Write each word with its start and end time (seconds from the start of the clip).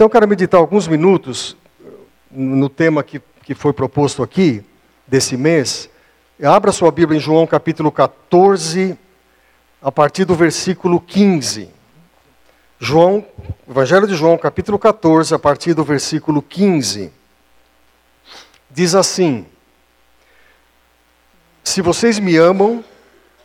Então 0.00 0.06
eu 0.06 0.10
quero 0.10 0.26
meditar 0.26 0.58
alguns 0.58 0.88
minutos 0.88 1.54
no 2.30 2.70
tema 2.70 3.02
que, 3.02 3.20
que 3.44 3.54
foi 3.54 3.70
proposto 3.70 4.22
aqui, 4.22 4.64
desse 5.06 5.36
mês. 5.36 5.90
Abra 6.42 6.72
sua 6.72 6.90
Bíblia 6.90 7.18
em 7.18 7.20
João 7.20 7.46
capítulo 7.46 7.92
14, 7.92 8.98
a 9.82 9.92
partir 9.92 10.24
do 10.24 10.34
versículo 10.34 11.00
15. 11.00 11.68
João, 12.78 13.26
Evangelho 13.68 14.06
de 14.06 14.14
João, 14.14 14.38
capítulo 14.38 14.78
14, 14.78 15.34
a 15.34 15.38
partir 15.38 15.74
do 15.74 15.84
versículo 15.84 16.40
15. 16.40 17.12
Diz 18.70 18.94
assim: 18.94 19.44
Se 21.62 21.82
vocês 21.82 22.18
me 22.18 22.38
amam, 22.38 22.82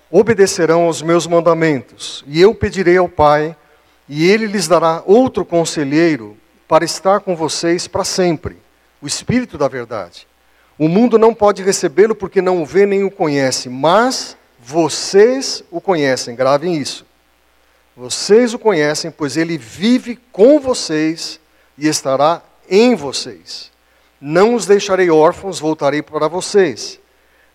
obedecerão 0.09 0.83
aos 0.83 1.01
meus 1.01 1.27
mandamentos, 1.27 2.23
e 2.25 2.39
eu 2.39 2.55
pedirei 2.55 2.95
ao 2.95 3.09
Pai 3.09 3.57
e 4.07 4.25
ele 4.25 4.47
lhes 4.47 4.69
dará 4.69 5.03
outro 5.05 5.43
conselheiro 5.43 6.37
para 6.67 6.85
estar 6.85 7.19
com 7.19 7.35
vocês 7.35 7.87
para 7.87 8.03
sempre, 8.03 8.57
o 9.01 9.07
Espírito 9.07 9.57
da 9.57 9.67
Verdade. 9.67 10.27
O 10.77 10.89
mundo 10.89 11.17
não 11.17 11.33
pode 11.33 11.63
recebê-lo 11.63 12.15
porque 12.15 12.41
não 12.41 12.61
o 12.61 12.65
vê 12.65 12.85
nem 12.85 13.03
o 13.03 13.11
conhece, 13.11 13.69
mas 13.69 14.35
vocês 14.59 15.63
o 15.71 15.79
conhecem, 15.79 16.35
gravem 16.35 16.75
isso. 16.75 17.05
Vocês 17.95 18.53
o 18.53 18.59
conhecem, 18.59 19.09
pois 19.09 19.37
ele 19.37 19.57
vive 19.57 20.19
com 20.31 20.59
vocês 20.59 21.39
e 21.77 21.87
estará 21.87 22.41
em 22.69 22.93
vocês. 22.93 23.71
Não 24.19 24.53
os 24.53 24.65
deixarei 24.65 25.09
órfãos, 25.09 25.59
voltarei 25.59 26.01
para 26.01 26.27
vocês. 26.27 26.99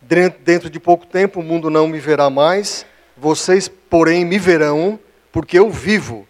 Dentro 0.01 0.71
de 0.71 0.81
pouco 0.81 1.05
tempo 1.05 1.41
o 1.41 1.43
mundo 1.43 1.69
não 1.69 1.89
me 1.89 1.99
verá 1.99 2.31
mais, 2.31 2.87
vocês, 3.17 3.69
porém, 3.69 4.25
me 4.25 4.39
verão, 4.39 4.99
porque 5.31 5.59
eu 5.59 5.69
vivo 5.69 6.27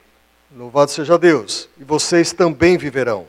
Louvado 0.57 0.91
seja 0.91 1.17
Deus. 1.17 1.69
E 1.79 1.85
vocês 1.85 2.33
também 2.33 2.77
viverão. 2.77 3.27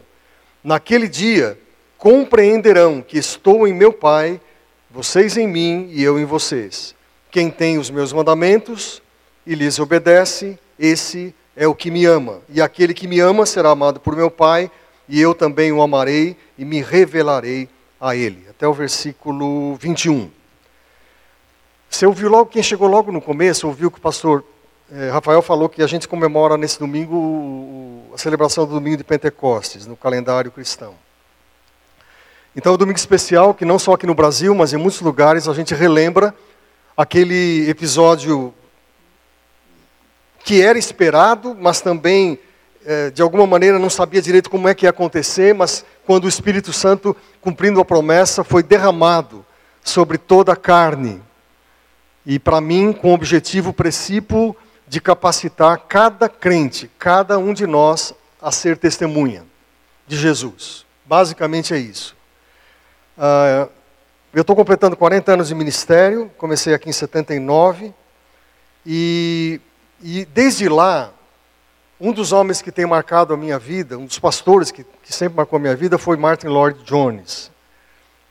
Naquele 0.64 1.08
dia 1.08 1.58
compreenderão 1.95 3.00
que 3.00 3.17
estou 3.19 3.67
em 3.67 3.73
meu 3.73 3.94
Pai, 3.94 4.41
vocês 4.89 5.38
em 5.38 5.47
mim 5.47 5.88
e 5.91 6.02
eu 6.02 6.19
em 6.19 6.25
vocês. 6.25 6.95
Quem 7.30 7.52
tem 7.52 7.78
os 7.78 7.91
meus 7.91 8.11
mandamentos 8.11 9.03
e 9.45 9.53
lhes 9.53 9.78
obedece, 9.78 10.58
esse 10.80 11.36
é 11.55 11.67
o 11.67 11.75
que 11.75 11.91
me 11.91 12.05
ama. 12.05 12.41
E 12.50 12.59
aquele 12.59 12.94
que 12.94 13.08
me 13.08 13.19
ama 13.19 13.45
será 13.45 13.69
amado 13.69 14.00
por 14.00 14.16
meu 14.16 14.31
Pai, 14.31 14.72
e 15.08 15.22
eu 15.22 15.35
também 15.35 15.72
o 15.72 15.81
amarei 15.81 16.35
e 16.58 16.66
me 16.66 16.81
revelarei 16.81 17.69
a 18.00 18.16
ele. 18.16 18.47
Até 18.50 18.67
o 18.67 18.73
versículo 18.73 19.75
21. 19.75 20.31
Você 21.88 22.06
ouviu 22.08 22.30
logo, 22.30 22.50
quem 22.50 22.63
chegou 22.63 22.88
logo 22.88 23.11
no 23.11 23.22
começo, 23.22 23.67
ouviu 23.67 23.91
que 23.91 24.00
o 24.00 24.02
pastor 24.02 24.44
é, 24.94 25.09
Rafael 25.09 25.42
falou 25.42 25.70
que 25.70 25.81
a 25.81 25.88
gente 25.88 26.06
comemora 26.06 26.58
nesse 26.58 26.78
domingo 26.78 27.16
o, 27.16 28.11
a 28.14 28.17
celebração 28.17 28.66
do 28.66 28.73
domingo 28.73 28.97
de 28.97 29.06
Pentecostes, 29.06 29.88
no 29.88 29.95
calendário 29.95 30.52
cristão. 30.52 30.95
Então 32.53 32.73
é 32.73 32.75
um 32.75 32.78
domingo 32.78 32.97
especial 32.97 33.53
que 33.53 33.64
não 33.64 33.80
só 33.80 33.94
aqui 33.94 34.06
no 34.06 34.14
Brasil, 34.14 34.53
mas 34.53 34.73
em 34.73 34.78
muitos 34.78 35.00
lugares 35.00 35.47
a 35.47 35.53
gente 35.53 35.73
relembra 35.73 36.36
aquele 36.97 37.69
episódio 37.69 38.53
que 40.44 40.62
era 40.62 40.78
esperado, 40.78 41.56
mas 41.58 41.80
também 41.80 42.38
é, 42.86 43.09
de 43.12 43.22
alguma 43.22 43.47
maneira 43.47 43.80
não 43.80 43.89
sabia 43.89 44.22
direito 44.22 44.50
como 44.50 44.67
é 44.67 44.75
que 44.75 44.86
ia 44.86 44.89
acontecer, 44.89 45.53
mas 45.56 45.86
quando 46.06 46.25
o 46.25 46.30
Espírito 46.30 46.73
Santo, 46.73 47.16
cumprindo 47.39 47.80
a 47.80 47.86
promessa, 47.86 48.44
foi 48.44 48.62
derramado 48.62 49.45
sobre 49.81 50.17
toda 50.17 50.52
a 50.52 50.58
carne. 50.58 51.22
E 52.25 52.38
para 52.38 52.59
mim, 52.59 52.92
com 52.92 53.12
o 53.12 53.14
objetivo 53.14 53.72
princípio 53.72 54.53
de 54.92 55.00
capacitar 55.00 55.86
cada 55.88 56.28
crente, 56.28 56.91
cada 57.00 57.38
um 57.38 57.53
de 57.53 57.66
nós, 57.66 58.13
a 58.41 58.52
ser 58.52 58.75
testemunha 58.78 59.46
de 60.06 60.18
Jesus. 60.18 60.85
Basicamente 61.06 61.74
é 61.74 61.78
isso. 61.78 62.13
Uh, 63.18 63.72
eu 64.34 64.41
estou 64.41 64.53
completando 64.53 64.97
40 64.97 65.31
anos 65.31 65.47
de 65.47 65.56
ministério, 65.56 66.29
comecei 66.38 66.74
aqui 66.74 66.90
em 66.90 66.91
79, 66.91 67.94
e, 68.85 69.62
e 70.02 70.25
desde 70.25 70.68
lá, 70.68 71.13
um 71.97 72.12
dos 72.12 72.34
homens 72.34 72.62
que 72.62 72.69
tem 72.69 72.85
marcado 72.85 73.34
a 73.34 73.38
minha 73.38 73.58
vida, 73.58 73.97
um 73.97 74.06
dos 74.06 74.19
pastores 74.19 74.72
que, 74.72 74.84
que 74.84 75.13
sempre 75.13 75.38
marcou 75.38 75.56
a 75.56 75.59
minha 75.62 75.75
vida, 75.78 75.97
foi 75.97 76.18
Martin 76.18 76.47
Lloyd 76.47 76.84
Jones. 76.84 77.50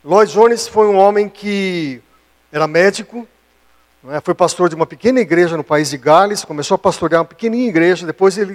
Lloyd 0.04 0.30
Jones 0.30 0.68
foi 0.68 0.88
um 0.88 0.98
homem 0.98 1.26
que 1.26 2.02
era 2.52 2.66
médico? 2.66 3.26
Foi 4.22 4.34
pastor 4.34 4.70
de 4.70 4.74
uma 4.74 4.86
pequena 4.86 5.20
igreja 5.20 5.58
no 5.58 5.64
país 5.64 5.90
de 5.90 5.98
Gales, 5.98 6.42
começou 6.42 6.74
a 6.74 6.78
pastorear 6.78 7.20
uma 7.20 7.26
pequenininha 7.26 7.68
igreja, 7.68 8.06
depois 8.06 8.38
ele 8.38 8.54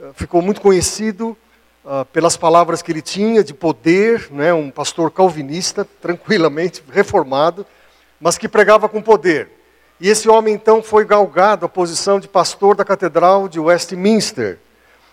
uh, 0.00 0.12
ficou 0.14 0.42
muito 0.42 0.60
conhecido 0.60 1.36
uh, 1.84 2.04
pelas 2.06 2.36
palavras 2.36 2.82
que 2.82 2.90
ele 2.90 3.00
tinha 3.00 3.44
de 3.44 3.54
poder, 3.54 4.26
né? 4.32 4.52
um 4.52 4.68
pastor 4.68 5.12
calvinista, 5.12 5.86
tranquilamente 6.02 6.82
reformado, 6.90 7.64
mas 8.20 8.36
que 8.36 8.48
pregava 8.48 8.88
com 8.88 9.00
poder. 9.00 9.48
E 10.00 10.08
esse 10.08 10.28
homem 10.28 10.54
então 10.54 10.82
foi 10.82 11.04
galgado 11.04 11.66
à 11.66 11.68
posição 11.68 12.18
de 12.18 12.26
pastor 12.26 12.74
da 12.74 12.84
Catedral 12.84 13.48
de 13.48 13.60
Westminster. 13.60 14.58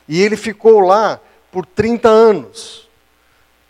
E 0.07 0.19
ele 0.23 0.35
ficou 0.35 0.79
lá 0.79 1.19
por 1.51 1.67
30 1.67 2.09
anos. 2.09 2.89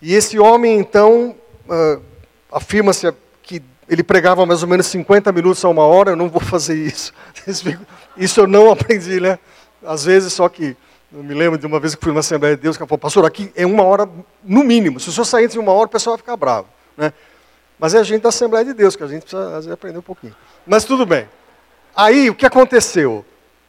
E 0.01 0.13
esse 0.13 0.39
homem 0.39 0.79
então 0.79 1.35
uh, 1.67 2.01
afirma-se 2.49 3.07
ele 3.89 4.03
pregava 4.03 4.45
mais 4.45 4.61
ou 4.63 4.69
menos 4.69 4.87
50 4.87 5.31
minutos 5.31 5.63
a 5.63 5.69
uma 5.69 5.83
hora, 5.83 6.11
eu 6.11 6.15
não 6.15 6.29
vou 6.29 6.41
fazer 6.41 6.75
isso. 6.75 7.13
Isso 8.17 8.39
eu 8.39 8.47
não 8.47 8.71
aprendi, 8.71 9.19
né? 9.19 9.39
Às 9.85 10.05
vezes, 10.05 10.33
só 10.33 10.49
que 10.49 10.75
eu 11.13 11.23
me 11.23 11.33
lembro 11.33 11.57
de 11.57 11.65
uma 11.65 11.79
vez 11.79 11.95
que 11.95 12.03
fui 12.03 12.11
numa 12.11 12.19
Assembleia 12.19 12.55
de 12.55 12.61
Deus, 12.61 12.75
que 12.75 12.85
falou, 12.85 12.97
pastor, 12.97 13.25
aqui 13.25 13.51
é 13.55 13.65
uma 13.65 13.83
hora 13.83 14.09
no 14.43 14.63
mínimo. 14.63 14.99
Se 14.99 15.09
o 15.09 15.11
senhor 15.11 15.25
sair 15.25 15.45
entre 15.45 15.59
uma 15.59 15.71
hora, 15.71 15.87
o 15.87 15.91
pessoal 15.91 16.15
vai 16.15 16.21
ficar 16.21 16.35
bravo. 16.35 16.67
Né? 16.97 17.13
Mas 17.79 17.93
é 17.93 17.99
a 17.99 18.03
gente 18.03 18.23
da 18.23 18.29
Assembleia 18.29 18.65
de 18.65 18.73
Deus, 18.73 18.95
que 18.95 19.03
a 19.03 19.07
gente 19.07 19.21
precisa 19.21 19.49
vezes, 19.51 19.71
aprender 19.71 19.99
um 19.99 20.01
pouquinho. 20.01 20.35
Mas 20.65 20.83
tudo 20.83 21.05
bem. 21.05 21.29
Aí, 21.95 22.29
o 22.29 22.35
que 22.35 22.45
aconteceu? 22.45 23.23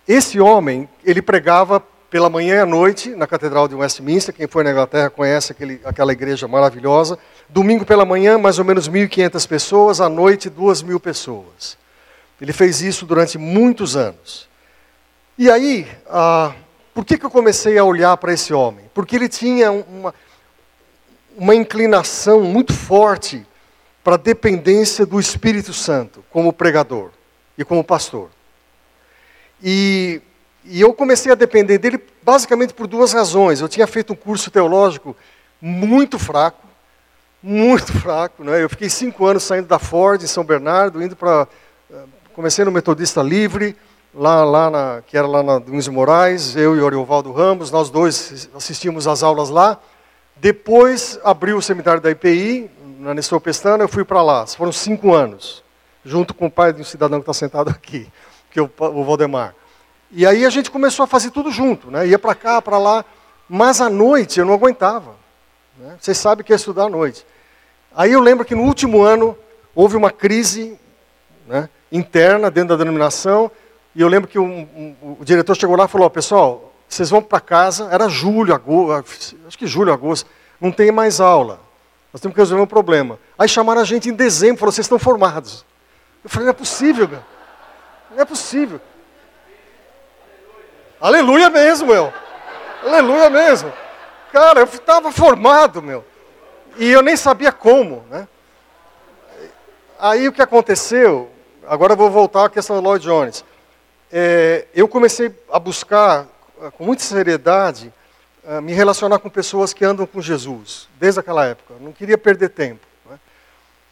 Esse 0.06 0.40
homem, 0.40 0.88
ele 1.04 1.22
pregava 1.22 1.82
pela 2.10 2.30
manhã 2.30 2.56
e 2.56 2.60
à 2.60 2.66
noite 2.66 3.10
na 3.10 3.26
Catedral 3.26 3.68
de 3.68 3.74
Westminster. 3.74 4.34
Quem 4.34 4.46
foi 4.46 4.64
na 4.64 4.70
Inglaterra 4.70 5.10
conhece 5.10 5.52
aquele, 5.52 5.80
aquela 5.84 6.12
igreja 6.12 6.48
maravilhosa. 6.48 7.18
Domingo 7.48 7.84
pela 7.84 8.04
manhã, 8.04 8.36
mais 8.38 8.58
ou 8.58 8.64
menos 8.64 8.88
1.500 8.88 9.48
pessoas, 9.48 10.00
à 10.00 10.08
noite, 10.08 10.50
2.000 10.50 11.00
pessoas. 11.00 11.78
Ele 12.40 12.52
fez 12.52 12.82
isso 12.82 13.06
durante 13.06 13.38
muitos 13.38 13.96
anos. 13.96 14.48
E 15.36 15.50
aí, 15.50 15.86
ah, 16.08 16.52
por 16.94 17.04
que, 17.04 17.16
que 17.16 17.24
eu 17.24 17.30
comecei 17.30 17.78
a 17.78 17.84
olhar 17.84 18.16
para 18.16 18.32
esse 18.32 18.52
homem? 18.52 18.84
Porque 18.92 19.16
ele 19.16 19.28
tinha 19.28 19.72
uma, 19.72 20.14
uma 21.36 21.54
inclinação 21.54 22.42
muito 22.42 22.72
forte 22.72 23.46
para 24.04 24.14
a 24.14 24.18
dependência 24.18 25.06
do 25.06 25.18
Espírito 25.18 25.72
Santo 25.72 26.24
como 26.30 26.52
pregador 26.52 27.10
e 27.56 27.64
como 27.64 27.82
pastor. 27.82 28.30
E 29.62 30.20
e 30.70 30.82
eu 30.82 30.92
comecei 30.92 31.32
a 31.32 31.34
depender 31.34 31.78
dele 31.78 31.98
basicamente 32.22 32.74
por 32.74 32.86
duas 32.86 33.14
razões. 33.14 33.60
Eu 33.60 33.68
tinha 33.68 33.86
feito 33.86 34.12
um 34.12 34.16
curso 34.16 34.50
teológico 34.50 35.16
muito 35.60 36.18
fraco, 36.18 36.67
muito 37.42 37.92
fraco. 37.98 38.44
Né? 38.44 38.62
Eu 38.62 38.68
fiquei 38.68 38.88
cinco 38.88 39.26
anos 39.26 39.42
saindo 39.42 39.66
da 39.66 39.78
Ford, 39.78 40.22
em 40.22 40.26
São 40.26 40.44
Bernardo, 40.44 41.02
indo 41.02 41.16
para. 41.16 41.46
Eh, 41.90 42.04
comecei 42.34 42.64
no 42.64 42.70
Metodista 42.70 43.22
Livre, 43.22 43.76
lá, 44.14 44.44
lá 44.44 44.70
na, 44.70 45.02
que 45.06 45.16
era 45.16 45.26
lá 45.26 45.42
na 45.42 45.58
Dunes 45.58 45.88
Moraes, 45.88 46.56
eu 46.56 46.76
e 46.76 46.80
Oriovaldo 46.80 47.32
Ramos, 47.32 47.70
nós 47.70 47.90
dois 47.90 48.48
assistimos 48.54 49.06
às 49.06 49.22
aulas 49.22 49.50
lá. 49.50 49.78
Depois 50.36 51.18
abriu 51.24 51.56
o 51.56 51.62
seminário 51.62 52.00
da 52.00 52.10
IPI, 52.10 52.70
na 52.98 53.14
Nestor 53.14 53.40
Pestana, 53.40 53.84
eu 53.84 53.88
fui 53.88 54.04
para 54.04 54.22
lá. 54.22 54.46
Foram 54.46 54.72
cinco 54.72 55.14
anos, 55.14 55.62
junto 56.04 56.34
com 56.34 56.46
o 56.46 56.50
pai 56.50 56.72
de 56.72 56.80
um 56.80 56.84
cidadão 56.84 57.18
que 57.18 57.22
está 57.22 57.32
sentado 57.32 57.70
aqui, 57.70 58.08
que 58.50 58.58
é 58.58 58.62
o, 58.62 59.04
Valdemar. 59.04 59.54
E 60.10 60.26
aí 60.26 60.44
a 60.44 60.50
gente 60.50 60.70
começou 60.70 61.04
a 61.04 61.06
fazer 61.06 61.30
tudo 61.30 61.50
junto, 61.50 61.90
né? 61.90 62.06
ia 62.06 62.18
para 62.18 62.34
cá, 62.34 62.62
para 62.62 62.78
lá, 62.78 63.04
mas 63.48 63.80
à 63.80 63.90
noite 63.90 64.40
eu 64.40 64.46
não 64.46 64.54
aguentava. 64.54 65.14
Né? 65.76 65.96
Vocês 66.00 66.18
sabem 66.18 66.44
que 66.44 66.52
é 66.52 66.56
estudar 66.56 66.84
à 66.84 66.88
noite. 66.88 67.26
Aí 67.94 68.12
eu 68.12 68.20
lembro 68.20 68.44
que 68.44 68.54
no 68.54 68.62
último 68.62 69.02
ano 69.02 69.36
houve 69.74 69.96
uma 69.96 70.10
crise 70.10 70.78
né, 71.46 71.68
interna 71.90 72.50
dentro 72.50 72.70
da 72.70 72.76
denominação, 72.76 73.50
e 73.94 74.00
eu 74.00 74.08
lembro 74.08 74.28
que 74.28 74.38
um, 74.38 74.60
um, 75.02 75.16
o 75.20 75.24
diretor 75.24 75.56
chegou 75.56 75.76
lá 75.76 75.86
e 75.86 75.88
falou: 75.88 76.08
pessoal, 76.10 76.72
vocês 76.88 77.10
vão 77.10 77.22
para 77.22 77.40
casa, 77.40 77.88
era 77.90 78.08
julho, 78.08 78.54
agosto, 78.54 79.36
acho 79.46 79.58
que 79.58 79.66
julho, 79.66 79.92
agosto, 79.92 80.28
não 80.60 80.70
tem 80.70 80.92
mais 80.92 81.20
aula. 81.20 81.60
Nós 82.12 82.20
temos 82.20 82.34
que 82.34 82.40
resolver 82.40 82.62
um 82.62 82.66
problema. 82.66 83.18
Aí 83.38 83.48
chamaram 83.48 83.80
a 83.80 83.84
gente 83.84 84.08
em 84.08 84.12
dezembro, 84.12 84.58
falou: 84.58 84.72
vocês 84.72 84.84
estão 84.84 84.98
formados. 84.98 85.64
Eu 86.22 86.30
falei: 86.30 86.46
não 86.46 86.50
é 86.50 86.54
possível, 86.54 87.08
cara. 87.08 87.26
Não 88.10 88.20
é 88.20 88.24
possível. 88.24 88.80
Aleluia 91.00 91.50
mesmo, 91.50 91.88
meu. 91.88 92.12
Aleluia 92.84 93.30
mesmo. 93.30 93.72
Cara, 94.32 94.60
eu 94.60 94.64
estava 94.64 95.10
formado, 95.12 95.82
meu. 95.82 96.04
E 96.78 96.88
eu 96.92 97.02
nem 97.02 97.16
sabia 97.16 97.50
como, 97.50 98.04
né? 98.08 98.28
Aí 99.98 100.28
o 100.28 100.32
que 100.32 100.40
aconteceu, 100.40 101.28
agora 101.66 101.94
eu 101.94 101.96
vou 101.96 102.08
voltar 102.08 102.44
à 102.44 102.48
questão 102.48 102.76
do 102.76 102.82
Lloyd 102.82 103.04
Jones. 103.04 103.44
É, 104.12 104.64
eu 104.72 104.86
comecei 104.86 105.34
a 105.50 105.58
buscar, 105.58 106.28
com 106.76 106.84
muita 106.84 107.02
seriedade, 107.02 107.92
uh, 108.44 108.62
me 108.62 108.72
relacionar 108.72 109.18
com 109.18 109.28
pessoas 109.28 109.72
que 109.74 109.84
andam 109.84 110.06
com 110.06 110.22
Jesus, 110.22 110.88
desde 111.00 111.18
aquela 111.18 111.46
época. 111.46 111.74
Não 111.80 111.90
queria 111.90 112.16
perder 112.16 112.50
tempo. 112.50 112.86
Né? 113.10 113.18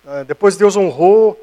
Uh, 0.04 0.24
depois 0.24 0.56
Deus 0.56 0.76
honrou. 0.76 1.36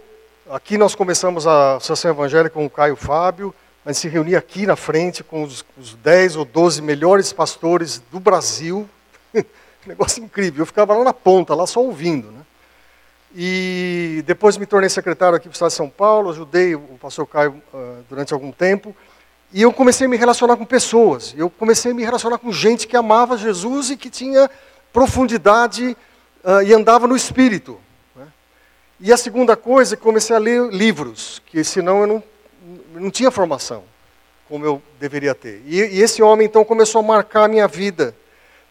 Aqui 0.49 0.77
nós 0.77 0.95
começamos 0.95 1.45
a 1.45 1.75
Associação 1.75 2.11
Evangélica 2.11 2.53
com 2.53 2.65
o 2.65 2.69
Caio 2.69 2.95
Fábio. 2.95 3.53
A 3.85 3.91
gente 3.91 3.99
se 3.99 4.07
reunia 4.07 4.37
aqui 4.37 4.65
na 4.65 4.77
frente 4.77 5.25
com 5.25 5.43
os, 5.43 5.65
os 5.77 5.93
10 5.95 6.37
ou 6.37 6.45
12 6.45 6.81
melhores 6.81 7.33
pastores 7.33 8.01
do 8.09 8.19
Brasil. 8.21 8.89
negócio 9.89 10.23
incrível. 10.23 10.61
Eu 10.61 10.65
ficava 10.65 10.95
lá 10.95 11.03
na 11.03 11.13
ponta, 11.13 11.55
lá 11.55 11.67
só 11.67 11.81
ouvindo. 11.81 12.31
Né? 12.31 12.41
E 13.35 14.23
depois 14.25 14.57
me 14.57 14.65
tornei 14.65 14.89
secretário 14.89 15.35
aqui 15.35 15.47
para 15.47 15.53
o 15.53 15.53
Estado 15.53 15.69
de 15.69 15.75
São 15.75 15.89
Paulo, 15.89 16.29
ajudei 16.29 16.75
o 16.75 16.97
pastor 17.01 17.25
Caio 17.25 17.61
uh, 17.73 18.03
durante 18.07 18.33
algum 18.33 18.51
tempo. 18.51 18.95
E 19.51 19.61
eu 19.61 19.73
comecei 19.73 20.05
a 20.05 20.09
me 20.09 20.17
relacionar 20.17 20.55
com 20.57 20.65
pessoas. 20.65 21.33
Eu 21.37 21.49
comecei 21.49 21.91
a 21.91 21.95
me 21.95 22.03
relacionar 22.03 22.37
com 22.37 22.51
gente 22.51 22.87
que 22.87 22.95
amava 22.95 23.37
Jesus 23.37 23.89
e 23.89 23.97
que 23.97 24.09
tinha 24.09 24.49
profundidade 24.91 25.97
uh, 26.43 26.61
e 26.63 26.73
andava 26.73 27.07
no 27.07 27.15
Espírito. 27.15 27.79
Né? 28.15 28.27
E 28.99 29.11
a 29.11 29.17
segunda 29.17 29.55
coisa, 29.55 29.97
comecei 29.97 30.35
a 30.35 30.39
ler 30.39 30.71
livros, 30.71 31.41
que 31.45 31.63
senão 31.63 32.01
eu 32.01 32.07
não, 32.07 32.23
não 32.93 33.11
tinha 33.11 33.31
formação, 33.31 33.83
como 34.47 34.63
eu 34.63 34.81
deveria 34.99 35.33
ter. 35.33 35.63
E, 35.65 35.79
e 35.79 36.01
esse 36.01 36.21
homem 36.21 36.45
então 36.45 36.63
começou 36.63 36.99
a 36.99 37.03
marcar 37.03 37.45
a 37.45 37.47
minha 37.47 37.67
vida. 37.67 38.15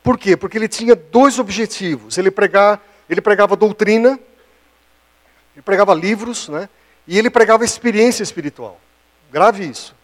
Por 0.03 0.19
quê? 0.19 0.37
Porque 0.37 0.59
ele 0.59 0.69
tinha 0.69 0.97
dois 0.97 1.39
objetivos. 1.39 2.19
Ele, 2.19 2.31
pregar, 2.31 2.83
ele 3.09 3.21
pregava 3.21 3.55
doutrina, 3.55 4.19
ele 5.55 5.63
pregava 5.63 5.95
livros, 5.95 6.49
né? 6.49 6.69
e 7.07 7.19
ele 7.19 7.31
pregava 7.31 7.65
experiência 7.65 8.23
espiritual. 8.23 8.81
Grave 9.31 9.69
isso. 9.69 9.95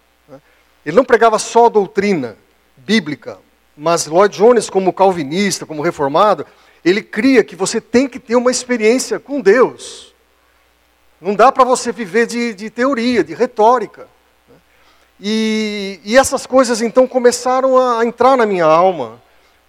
Ele 0.85 0.97
não 0.97 1.05
pregava 1.05 1.39
só 1.39 1.69
doutrina 1.69 2.37
bíblica, 2.77 3.39
mas 3.77 4.07
Lloyd 4.07 4.37
Jones, 4.37 4.71
como 4.71 4.93
calvinista, 4.93 5.67
como 5.67 5.83
reformado, 5.83 6.47
ele 6.85 7.03
cria 7.03 7.45
que 7.45 7.57
você 7.57 7.81
tem 7.81 8.09
que 8.09 8.19
ter 8.19 8.37
uma 8.37 8.51
experiência 8.51 9.19
com 9.19 9.41
Deus. 9.41 10.15
Não 11.21 11.35
dá 11.35 11.51
para 11.51 11.65
você 11.65 11.93
viver 11.93 12.27
de, 12.27 12.55
de, 12.55 12.71
teoria, 12.71 13.25
de 13.25 13.35
retórica. 13.35 14.09
E, 15.21 16.01
e, 16.05 16.17
essas 16.17 16.47
coisas 16.47 16.81
então 16.81 17.07
começaram 17.07 17.77
a 17.77 18.05
entrar 18.05 18.37
na 18.37 18.47
minha 18.47 18.65
alma. 18.65 19.21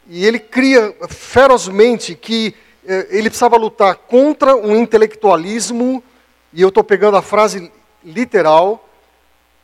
E 0.09 0.25
ele 0.25 0.39
cria 0.39 0.95
ferozmente 1.07 2.15
que 2.15 2.56
eh, 2.83 3.07
ele 3.11 3.29
precisava 3.29 3.56
lutar 3.56 3.94
contra 3.95 4.56
um 4.56 4.75
intelectualismo, 4.75 6.03
e 6.51 6.63
eu 6.63 6.69
estou 6.69 6.83
pegando 6.83 7.15
a 7.15 7.21
frase 7.21 7.71
literal, 8.03 8.89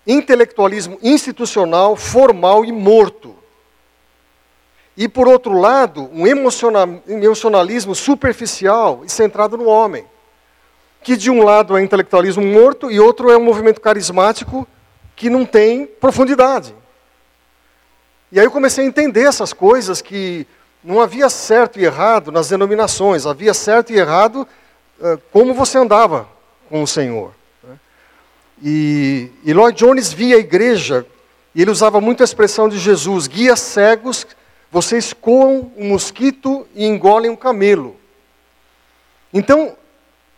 intelectualismo 0.06 1.00
institucional, 1.02 1.96
formal 1.96 2.64
e 2.64 2.72
morto. 2.72 3.36
E, 4.96 5.10
por 5.10 5.28
outro 5.28 5.60
lado, 5.60 6.10
um 6.14 6.28
emocionalismo 6.28 7.96
superficial 7.96 9.02
e 9.04 9.10
centrado 9.10 9.58
no 9.58 9.66
homem. 9.66 10.06
Que, 11.02 11.18
de 11.18 11.32
um 11.32 11.44
lado, 11.44 11.76
é 11.76 11.84
intelectualismo 11.84 12.44
morto 12.44 12.92
e 12.92 13.00
outro 13.00 13.32
é 13.32 13.38
um 13.38 13.44
movimento 13.44 13.82
carismático 13.82 14.68
que 15.16 15.28
não 15.28 15.44
tem 15.44 15.88
profundidade. 15.88 16.74
E 18.32 18.40
aí 18.40 18.46
eu 18.46 18.52
comecei 18.52 18.84
a 18.84 18.88
entender 18.88 19.24
essas 19.24 19.54
coisas 19.54 20.02
que 20.02 20.48
não 20.84 21.00
havia 21.00 21.30
certo 21.30 21.80
e 21.80 21.86
errado 21.86 22.32
nas 22.32 22.50
denominações, 22.50 23.26
havia 23.26 23.54
certo 23.54 23.92
e 23.92 23.98
errado 23.98 24.48
uh, 25.00 25.18
como 25.32 25.54
você 25.54 25.78
andava 25.78 26.28
com 26.70 26.84
o 26.84 26.88
Senhor. 26.88 27.34
E, 28.62 29.30
e 29.44 29.54
Lloyd 29.54 29.78
Jones 29.78 30.14
via 30.14 30.38
a 30.38 30.40
igreja, 30.40 31.06
e 31.54 31.62
ele 31.62 31.72
usava 31.72 32.00
muito 32.00 32.22
a 32.22 32.24
expressão 32.24 32.70
de 32.70 32.78
Jesus: 32.78 33.28
guia 33.28 33.56
cegos, 33.56 34.26
vocês 34.72 35.14
coam 35.14 35.72
um 35.76 35.90
mosquito 35.90 36.68
e 36.74 36.86
engolem 36.86 37.30
um 37.30 37.36
camelo. 37.36 37.98
Então, 39.34 39.76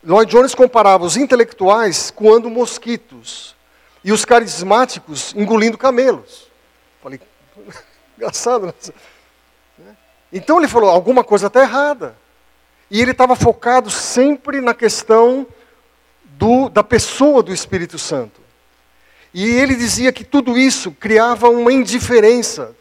Lloyd 0.04 0.30
Jones 0.30 0.54
comparava 0.54 1.04
os 1.04 1.16
intelectuais 1.16 2.10
coando 2.10 2.50
mosquitos 2.50 3.54
e 4.02 4.12
os 4.12 4.24
carismáticos 4.24 5.34
engolindo 5.36 5.78
camelos. 5.78 6.48
Falei, 7.02 7.20
engraçado. 8.16 8.66
Né? 8.66 9.96
Então 10.32 10.58
ele 10.58 10.68
falou: 10.68 10.90
alguma 10.90 11.24
coisa 11.24 11.46
está 11.46 11.60
errada. 11.62 12.16
E 12.90 13.02
ele 13.02 13.10
estava 13.10 13.36
focado 13.36 13.90
sempre 13.90 14.60
na 14.60 14.72
questão 14.72 15.46
do, 16.24 16.68
da 16.68 16.82
pessoa 16.82 17.42
do 17.42 17.52
Espírito 17.52 17.98
Santo. 17.98 18.40
E 19.34 19.44
ele 19.44 19.74
dizia 19.74 20.10
que 20.10 20.24
tudo 20.24 20.56
isso 20.56 20.90
criava 20.92 21.50
uma 21.50 21.72
indiferença 21.72 22.74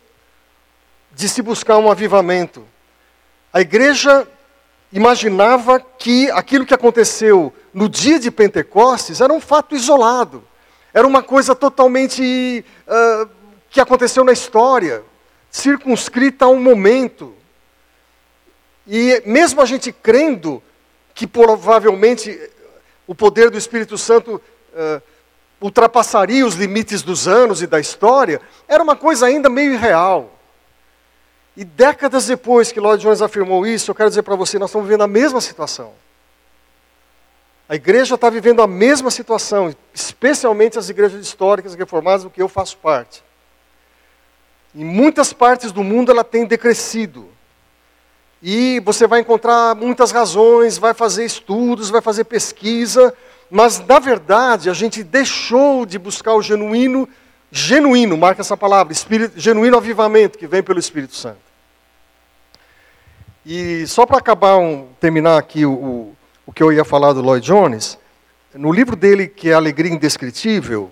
de 1.14 1.28
se 1.28 1.42
buscar 1.42 1.78
um 1.78 1.92
avivamento. 1.92 2.66
A 3.52 3.60
igreja 3.60 4.28
imaginava 4.94 5.80
que 5.80 6.32
aquilo 6.32 6.66
que 6.66 6.74
aconteceu 6.74 7.54
no 7.74 7.90
dia 7.90 8.20
de 8.20 8.32
Pentecostes 8.32 9.20
era 9.20 9.34
um 9.34 9.42
fato 9.42 9.76
isolado, 9.76 10.44
era 10.94 11.06
uma 11.06 11.22
coisa 11.22 11.54
totalmente 11.54 12.64
uh, 12.88 13.30
que 13.70 13.80
aconteceu 13.80 14.24
na 14.24 14.32
história, 14.32 15.04
circunscrita 15.50 16.46
a 16.46 16.50
um 16.50 16.62
momento. 16.62 17.34
E 18.88 19.22
mesmo 19.26 19.62
a 19.62 19.66
gente 19.66 19.92
crendo 19.92 20.62
que 21.14 21.28
provavelmente 21.28 22.40
o 23.06 23.16
poder 23.16 23.50
do 23.50 23.58
Espírito 23.58 23.98
Santo 23.98 24.36
uh, 24.74 25.02
ultrapassaria 25.60 26.46
os 26.46 26.56
limites 26.56 27.02
dos 27.02 27.28
anos 27.28 27.62
e 27.62 27.68
da 27.68 27.80
história, 27.80 28.40
era 28.68 28.84
uma 28.84 28.96
coisa 28.96 29.26
ainda 29.26 29.50
meio 29.50 29.74
irreal. 29.74 30.34
E 31.56 31.66
décadas 31.66 32.28
depois 32.28 32.72
que 32.72 32.80
Lloyd 32.80 33.02
Jones 33.02 33.22
afirmou 33.22 33.66
isso, 33.66 33.90
eu 33.90 33.96
quero 33.96 34.10
dizer 34.10 34.22
para 34.22 34.36
você, 34.36 34.60
nós 34.60 34.70
estamos 34.70 34.88
vivendo 34.88 35.02
a 35.02 35.08
mesma 35.08 35.42
situação. 35.42 35.94
A 37.68 37.76
igreja 37.76 38.16
está 38.16 38.30
vivendo 38.30 38.62
a 38.62 38.68
mesma 38.68 39.10
situação, 39.10 39.76
especialmente 39.94 40.78
as 40.78 40.88
igrejas 40.88 41.20
históricas 41.20 41.74
reformadas, 41.74 42.24
do 42.24 42.30
que 42.30 42.42
eu 42.42 42.48
faço 42.48 42.78
parte. 42.78 43.24
Em 44.78 44.86
muitas 44.86 45.34
partes 45.34 45.72
do 45.72 45.84
mundo 45.84 46.12
ela 46.12 46.24
tem 46.24 46.46
decrescido. 46.46 47.28
E 48.44 48.80
você 48.86 49.08
vai 49.08 49.22
encontrar 49.22 49.74
muitas 49.74 50.12
razões, 50.12 50.78
vai 50.78 50.94
fazer 50.94 51.26
estudos, 51.26 51.90
vai 51.90 52.00
fazer 52.00 52.26
pesquisa, 52.26 53.12
mas 53.50 53.80
na 53.80 53.98
verdade 53.98 54.70
a 54.70 54.76
gente 54.76 55.04
deixou 55.04 55.84
de 55.84 55.98
buscar 55.98 56.36
o 56.36 56.44
genuíno, 56.44 57.10
genuíno, 57.52 58.16
marca 58.16 58.42
essa 58.42 58.56
palavra, 58.56 58.94
espírito, 58.94 59.40
genuíno 59.40 59.78
avivamento 59.78 60.38
que 60.38 60.46
vem 60.46 60.62
pelo 60.62 60.78
Espírito 60.78 61.16
Santo. 61.16 61.40
E 63.44 63.88
só 63.88 64.06
para 64.06 64.20
acabar, 64.20 64.58
um, 64.58 64.90
terminar 65.00 65.40
aqui 65.40 65.66
o, 65.66 65.72
o, 65.72 66.16
o, 66.46 66.54
que 66.54 66.62
eu 66.62 66.72
ia 66.72 66.86
falar 66.86 67.14
do 67.14 67.22
Lloyd 67.24 67.44
Jones, 67.44 67.98
no 68.54 68.72
livro 68.72 68.96
dele, 68.96 69.28
que 69.28 69.50
é 69.50 69.54
Alegria 69.54 69.92
Indescritível, 69.92 70.92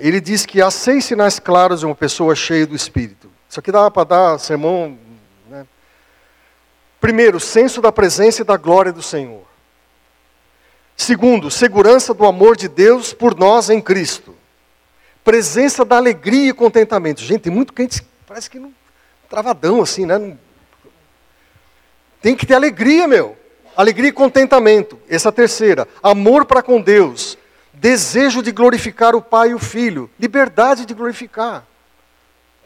ele 0.00 0.20
diz 0.20 0.44
que 0.44 0.60
há 0.60 0.70
seis 0.70 1.04
sinais 1.04 1.38
claros 1.38 1.80
de 1.80 1.86
uma 1.86 1.94
pessoa 1.94 2.34
cheia 2.34 2.66
do 2.66 2.74
Espírito. 2.74 3.30
Isso 3.48 3.60
aqui 3.60 3.72
dá 3.72 3.90
para 3.90 4.04
dar 4.04 4.38
sermão 4.38 4.98
Primeiro, 7.00 7.40
senso 7.40 7.80
da 7.80 7.90
presença 7.90 8.42
e 8.42 8.44
da 8.44 8.58
glória 8.58 8.92
do 8.92 9.02
Senhor. 9.02 9.42
Segundo, 10.94 11.50
segurança 11.50 12.12
do 12.12 12.26
amor 12.26 12.56
de 12.56 12.68
Deus 12.68 13.14
por 13.14 13.34
nós 13.34 13.70
em 13.70 13.80
Cristo. 13.80 14.36
Presença 15.24 15.82
da 15.82 15.96
alegria 15.96 16.50
e 16.50 16.52
contentamento. 16.52 17.22
Gente, 17.22 17.42
tem 17.42 17.52
muito 17.52 17.72
crente 17.72 18.04
parece 18.26 18.48
que 18.48 18.60
não 18.60 18.72
travadão 19.28 19.80
assim, 19.80 20.04
né? 20.04 20.36
Tem 22.20 22.36
que 22.36 22.44
ter 22.44 22.54
alegria, 22.54 23.08
meu. 23.08 23.36
Alegria 23.76 24.10
e 24.10 24.12
contentamento. 24.12 25.00
Essa 25.08 25.32
terceira, 25.32 25.88
amor 26.02 26.44
para 26.44 26.62
com 26.62 26.80
Deus. 26.80 27.38
Desejo 27.80 28.42
de 28.42 28.52
glorificar 28.52 29.16
o 29.16 29.22
Pai 29.22 29.50
e 29.50 29.54
o 29.54 29.58
Filho. 29.58 30.10
Liberdade 30.20 30.84
de 30.84 30.92
glorificar. 30.92 31.64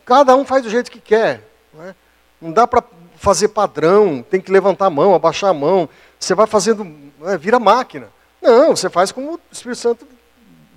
Cada 0.05 0.35
um 0.35 0.45
faz 0.45 0.65
do 0.65 0.71
jeito 0.71 0.91
que 0.91 0.99
quer. 0.99 1.49
Não, 1.73 1.85
é? 1.85 1.95
não 2.43 2.51
dá 2.51 2.67
para 2.67 2.83
fazer 3.15 3.49
padrão, 3.49 4.27
tem 4.29 4.41
que 4.41 4.51
levantar 4.51 4.87
a 4.87 4.91
mão, 4.91 5.15
abaixar 5.15 5.51
a 5.51 5.55
mão. 5.55 5.89
Você 6.19 6.35
vai 6.35 6.49
fazendo, 6.49 6.85
é, 7.27 7.39
vira 7.39 7.61
máquina. 7.61 8.09
Não, 8.43 8.75
você 8.75 8.91
faz 8.91 9.13
como 9.13 9.35
o 9.35 9.41
Espírito 9.53 9.79
Santo 9.79 10.05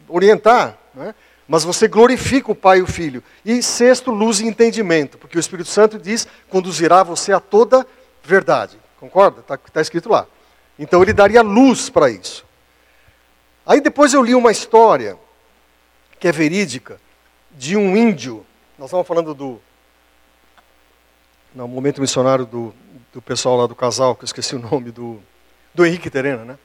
orientar. 0.07 0.77
Né? 0.93 1.15
Mas 1.47 1.63
você 1.63 1.87
glorifica 1.87 2.51
o 2.51 2.55
Pai 2.55 2.77
e 2.77 2.83
o 2.83 2.87
Filho. 2.87 3.23
E 3.43 3.63
sexto, 3.63 4.11
luz 4.11 4.39
e 4.39 4.45
entendimento, 4.45 5.17
porque 5.17 5.35
o 5.35 5.39
Espírito 5.39 5.69
Santo 5.69 5.97
diz, 5.97 6.27
conduzirá 6.47 7.01
você 7.01 7.33
a 7.33 7.39
toda 7.39 7.87
verdade. 8.23 8.77
Concorda? 8.99 9.39
Está 9.39 9.57
tá 9.57 9.81
escrito 9.81 10.09
lá. 10.09 10.27
Então 10.77 11.01
ele 11.01 11.11
daria 11.11 11.41
luz 11.41 11.89
para 11.89 12.07
isso. 12.07 12.45
Aí 13.67 13.81
depois 13.81 14.13
eu 14.13 14.23
li 14.23 14.33
uma 14.33 14.49
história, 14.49 15.17
que 16.21 16.27
é 16.29 16.31
verídica, 16.31 17.01
de 17.51 17.75
um 17.75 17.97
índio. 17.97 18.45
Nós 18.79 18.87
estamos 18.87 19.05
falando 19.05 19.33
do 19.33 19.59
no 21.53 21.67
momento 21.67 21.99
missionário 21.99 22.45
do, 22.45 22.73
do 23.11 23.21
pessoal 23.21 23.57
lá 23.57 23.67
do 23.67 23.75
casal, 23.75 24.15
que 24.15 24.23
eu 24.23 24.25
esqueci 24.25 24.55
o 24.55 24.59
nome, 24.59 24.91
do, 24.91 25.19
do 25.73 25.85
Henrique 25.85 26.09
Terena, 26.09 26.45
né? 26.45 26.57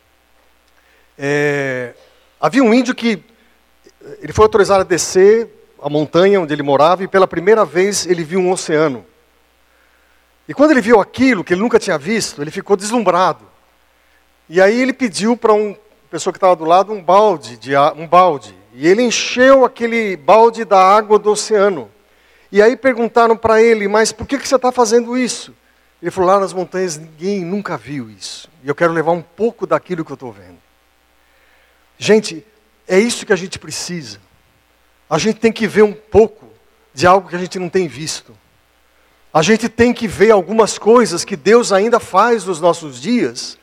É, 1.18 1.94
havia 2.40 2.62
um 2.62 2.72
índio 2.72 2.94
que 2.94 3.24
ele 4.20 4.32
foi 4.32 4.44
autorizado 4.44 4.82
a 4.82 4.84
descer 4.84 5.48
a 5.82 5.88
montanha 5.88 6.40
onde 6.40 6.52
ele 6.52 6.62
morava 6.62 7.02
e 7.02 7.08
pela 7.08 7.26
primeira 7.26 7.64
vez 7.64 8.06
ele 8.06 8.22
viu 8.22 8.38
um 8.38 8.52
oceano. 8.52 9.04
E 10.46 10.54
quando 10.54 10.70
ele 10.70 10.80
viu 10.80 11.00
aquilo, 11.00 11.42
que 11.42 11.54
ele 11.54 11.62
nunca 11.62 11.80
tinha 11.80 11.98
visto, 11.98 12.42
ele 12.42 12.50
ficou 12.50 12.76
deslumbrado. 12.76 13.44
E 14.48 14.60
aí 14.60 14.80
ele 14.80 14.92
pediu 14.92 15.36
para 15.36 15.52
uma 15.52 15.81
pessoa 16.12 16.30
que 16.30 16.36
estava 16.36 16.54
do 16.54 16.66
lado 16.66 16.92
um 16.92 17.02
balde, 17.02 17.56
de, 17.56 17.74
um 17.96 18.06
balde. 18.06 18.54
E 18.74 18.86
ele 18.86 19.00
encheu 19.00 19.64
aquele 19.64 20.14
balde 20.14 20.62
da 20.62 20.78
água 20.78 21.18
do 21.18 21.30
oceano. 21.30 21.90
E 22.50 22.60
aí 22.60 22.76
perguntaram 22.76 23.34
para 23.34 23.62
ele, 23.62 23.88
mas 23.88 24.12
por 24.12 24.26
que, 24.26 24.36
que 24.36 24.46
você 24.46 24.56
está 24.56 24.70
fazendo 24.70 25.16
isso? 25.16 25.54
Ele 26.02 26.10
falou, 26.10 26.28
lá 26.28 26.38
nas 26.38 26.52
montanhas 26.52 26.98
ninguém 26.98 27.42
nunca 27.42 27.78
viu 27.78 28.10
isso. 28.10 28.46
E 28.62 28.68
eu 28.68 28.74
quero 28.74 28.92
levar 28.92 29.12
um 29.12 29.22
pouco 29.22 29.66
daquilo 29.66 30.04
que 30.04 30.12
eu 30.12 30.14
estou 30.14 30.30
vendo. 30.30 30.58
Gente, 31.96 32.44
é 32.86 32.98
isso 32.98 33.24
que 33.24 33.32
a 33.32 33.36
gente 33.36 33.58
precisa. 33.58 34.20
A 35.08 35.16
gente 35.16 35.40
tem 35.40 35.50
que 35.50 35.66
ver 35.66 35.82
um 35.82 35.94
pouco 35.94 36.44
de 36.92 37.06
algo 37.06 37.26
que 37.26 37.36
a 37.36 37.38
gente 37.38 37.58
não 37.58 37.70
tem 37.70 37.88
visto. 37.88 38.36
A 39.32 39.40
gente 39.40 39.66
tem 39.66 39.94
que 39.94 40.06
ver 40.06 40.30
algumas 40.30 40.76
coisas 40.76 41.24
que 41.24 41.36
Deus 41.36 41.72
ainda 41.72 41.98
faz 41.98 42.44
nos 42.44 42.60
nossos 42.60 43.00
dias, 43.00 43.56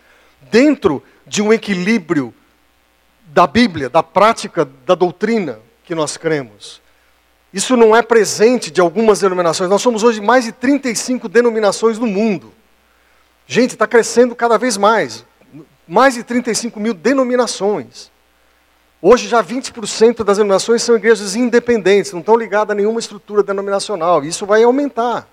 dentro 0.49 1.03
de 1.27 1.43
um 1.43 1.53
equilíbrio 1.53 2.33
da 3.29 3.47
Bíblia, 3.47 3.89
da 3.89 4.03
prática, 4.03 4.67
da 4.85 4.95
doutrina 4.95 5.59
que 5.83 5.95
nós 5.95 6.17
cremos. 6.17 6.81
Isso 7.53 7.75
não 7.75 7.95
é 7.95 8.01
presente 8.01 8.69
de 8.69 8.79
algumas 8.79 9.21
denominações. 9.21 9.69
Nós 9.69 9.81
somos 9.81 10.03
hoje 10.03 10.21
mais 10.21 10.45
de 10.45 10.51
35 10.51 11.27
denominações 11.27 11.97
no 11.97 12.05
mundo. 12.05 12.53
Gente, 13.47 13.71
está 13.71 13.87
crescendo 13.87 14.35
cada 14.35 14.57
vez 14.57 14.77
mais. 14.77 15.25
Mais 15.87 16.13
de 16.13 16.23
35 16.23 16.79
mil 16.79 16.93
denominações. 16.93 18.11
Hoje 19.01 19.27
já 19.27 19.43
20% 19.43 20.23
das 20.23 20.37
denominações 20.37 20.83
são 20.83 20.95
igrejas 20.95 21.35
independentes, 21.35 22.11
não 22.11 22.19
estão 22.19 22.35
ligadas 22.35 22.73
a 22.73 22.75
nenhuma 22.75 22.99
estrutura 22.99 23.41
denominacional. 23.41 24.23
Isso 24.23 24.45
vai 24.45 24.61
aumentar. 24.61 25.27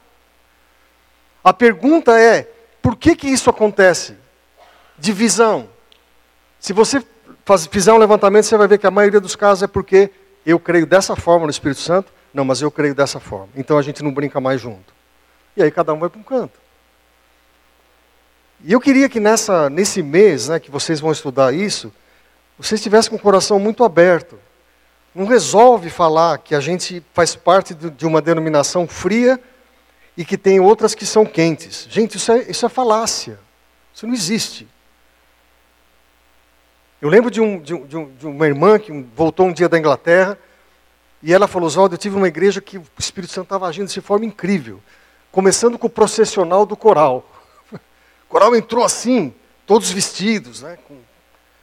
A 1.42 1.52
pergunta 1.52 2.18
é: 2.18 2.48
por 2.80 2.96
que, 2.96 3.14
que 3.16 3.28
isso 3.28 3.50
acontece? 3.50 4.16
Divisão. 4.96 5.68
Se 6.58 6.72
você 6.72 7.04
faz, 7.46 7.64
fizer 7.64 7.92
um 7.92 7.96
levantamento, 7.96 8.44
você 8.44 8.56
vai 8.58 8.68
ver 8.68 8.76
que 8.76 8.86
a 8.86 8.90
maioria 8.90 9.20
dos 9.20 9.36
casos 9.36 9.62
é 9.62 9.66
porque 9.66 10.10
eu 10.44 10.58
creio 10.58 10.84
dessa 10.84 11.16
forma 11.16 11.46
no 11.46 11.50
Espírito 11.50 11.80
Santo, 11.80 12.12
não, 12.34 12.44
mas 12.44 12.60
eu 12.60 12.70
creio 12.70 12.94
dessa 12.94 13.18
forma. 13.18 13.48
Então 13.56 13.78
a 13.78 13.82
gente 13.82 14.02
não 14.02 14.12
brinca 14.12 14.40
mais 14.40 14.60
junto. 14.60 14.92
E 15.56 15.62
aí 15.62 15.70
cada 15.70 15.94
um 15.94 15.98
vai 15.98 16.10
para 16.10 16.20
um 16.20 16.24
canto. 16.24 16.58
E 18.64 18.72
eu 18.72 18.80
queria 18.80 19.08
que 19.08 19.20
nessa, 19.20 19.70
nesse 19.70 20.02
mês, 20.02 20.48
né, 20.48 20.58
que 20.58 20.70
vocês 20.70 20.98
vão 20.98 21.12
estudar 21.12 21.54
isso, 21.54 21.92
vocês 22.58 22.82
tivessem 22.82 23.10
com 23.10 23.16
o 23.16 23.20
coração 23.20 23.60
muito 23.60 23.84
aberto. 23.84 24.38
Não 25.14 25.24
resolve 25.24 25.88
falar 25.88 26.38
que 26.38 26.54
a 26.54 26.60
gente 26.60 27.02
faz 27.14 27.36
parte 27.36 27.74
de 27.74 28.06
uma 28.06 28.20
denominação 28.20 28.88
fria 28.88 29.40
e 30.16 30.24
que 30.24 30.36
tem 30.36 30.58
outras 30.58 30.94
que 30.94 31.06
são 31.06 31.24
quentes. 31.24 31.86
Gente, 31.88 32.16
isso 32.16 32.32
é, 32.32 32.38
isso 32.50 32.66
é 32.66 32.68
falácia. 32.68 33.38
Isso 33.94 34.06
não 34.06 34.14
existe. 34.14 34.66
Eu 37.06 37.10
lembro 37.10 37.30
de, 37.30 37.40
um, 37.40 37.60
de, 37.60 37.72
um, 37.72 38.12
de 38.16 38.26
uma 38.26 38.48
irmã 38.48 38.80
que 38.80 38.90
voltou 39.14 39.46
um 39.46 39.52
dia 39.52 39.68
da 39.68 39.78
Inglaterra 39.78 40.36
e 41.22 41.32
ela 41.32 41.46
falou: 41.46 41.68
Oswaldo, 41.68 41.94
eu 41.94 41.98
tive 41.98 42.16
uma 42.16 42.26
igreja 42.26 42.60
que 42.60 42.78
o 42.78 42.84
Espírito 42.98 43.32
Santo 43.32 43.44
estava 43.44 43.68
agindo 43.68 43.86
de 43.86 44.00
forma 44.00 44.24
incrível. 44.24 44.82
Começando 45.30 45.78
com 45.78 45.86
o 45.86 45.90
processional 45.90 46.66
do 46.66 46.76
coral. 46.76 47.24
O 47.72 47.78
coral 48.28 48.56
entrou 48.56 48.84
assim, 48.84 49.32
todos 49.64 49.88
vestidos, 49.88 50.62
né, 50.62 50.78
com, 50.88 50.98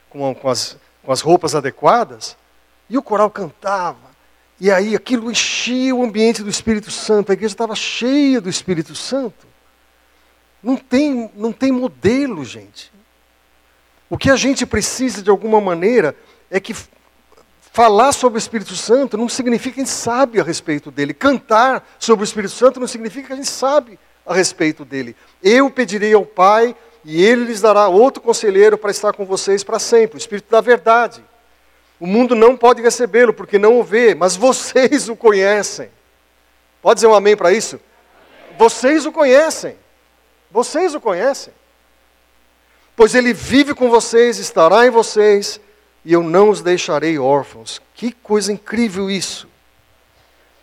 com, 0.08 0.34
com, 0.34 0.48
as, 0.48 0.78
com 1.02 1.12
as 1.12 1.20
roupas 1.20 1.54
adequadas, 1.54 2.38
e 2.88 2.96
o 2.96 3.02
coral 3.02 3.28
cantava, 3.28 4.14
e 4.58 4.70
aí 4.70 4.96
aquilo 4.96 5.30
enchia 5.30 5.94
o 5.94 6.02
ambiente 6.02 6.42
do 6.42 6.48
Espírito 6.48 6.90
Santo, 6.90 7.30
a 7.30 7.34
igreja 7.34 7.52
estava 7.52 7.74
cheia 7.74 8.40
do 8.40 8.48
Espírito 8.48 8.94
Santo. 8.94 9.46
Não 10.62 10.74
tem, 10.78 11.30
não 11.36 11.52
tem 11.52 11.70
modelo, 11.70 12.46
gente. 12.46 12.93
O 14.14 14.16
que 14.16 14.30
a 14.30 14.36
gente 14.36 14.64
precisa, 14.64 15.20
de 15.20 15.28
alguma 15.28 15.60
maneira, 15.60 16.14
é 16.48 16.60
que 16.60 16.72
falar 17.72 18.12
sobre 18.12 18.36
o 18.36 18.38
Espírito 18.38 18.76
Santo 18.76 19.16
não 19.16 19.28
significa 19.28 19.74
que 19.74 19.80
a 19.80 19.84
gente 19.84 19.92
sabe 19.92 20.38
a 20.40 20.44
respeito 20.44 20.88
dele. 20.88 21.12
Cantar 21.12 21.84
sobre 21.98 22.22
o 22.22 22.24
Espírito 22.24 22.52
Santo 22.52 22.78
não 22.78 22.86
significa 22.86 23.26
que 23.26 23.32
a 23.32 23.36
gente 23.36 23.48
sabe 23.48 23.98
a 24.24 24.32
respeito 24.32 24.84
dele. 24.84 25.16
Eu 25.42 25.68
pedirei 25.68 26.14
ao 26.14 26.24
Pai 26.24 26.76
e 27.04 27.24
ele 27.24 27.44
lhes 27.44 27.60
dará 27.60 27.88
outro 27.88 28.22
conselheiro 28.22 28.78
para 28.78 28.92
estar 28.92 29.12
com 29.14 29.24
vocês 29.24 29.64
para 29.64 29.80
sempre, 29.80 30.16
o 30.16 30.18
Espírito 30.18 30.48
da 30.48 30.60
verdade. 30.60 31.20
O 31.98 32.06
mundo 32.06 32.36
não 32.36 32.56
pode 32.56 32.80
recebê-lo 32.80 33.34
porque 33.34 33.58
não 33.58 33.80
o 33.80 33.82
vê, 33.82 34.14
mas 34.14 34.36
vocês 34.36 35.08
o 35.08 35.16
conhecem. 35.16 35.90
Pode 36.80 36.98
dizer 36.98 37.08
um 37.08 37.14
amém 37.14 37.36
para 37.36 37.52
isso? 37.52 37.80
Vocês 38.56 39.06
o 39.06 39.10
conhecem. 39.10 39.74
Vocês 40.52 40.94
o 40.94 41.00
conhecem. 41.00 41.52
Pois 42.96 43.14
ele 43.14 43.32
vive 43.32 43.74
com 43.74 43.90
vocês, 43.90 44.38
estará 44.38 44.86
em 44.86 44.90
vocês, 44.90 45.60
e 46.04 46.12
eu 46.12 46.22
não 46.22 46.50
os 46.50 46.60
deixarei 46.60 47.18
órfãos. 47.18 47.80
Que 47.94 48.12
coisa 48.12 48.52
incrível 48.52 49.10
isso. 49.10 49.48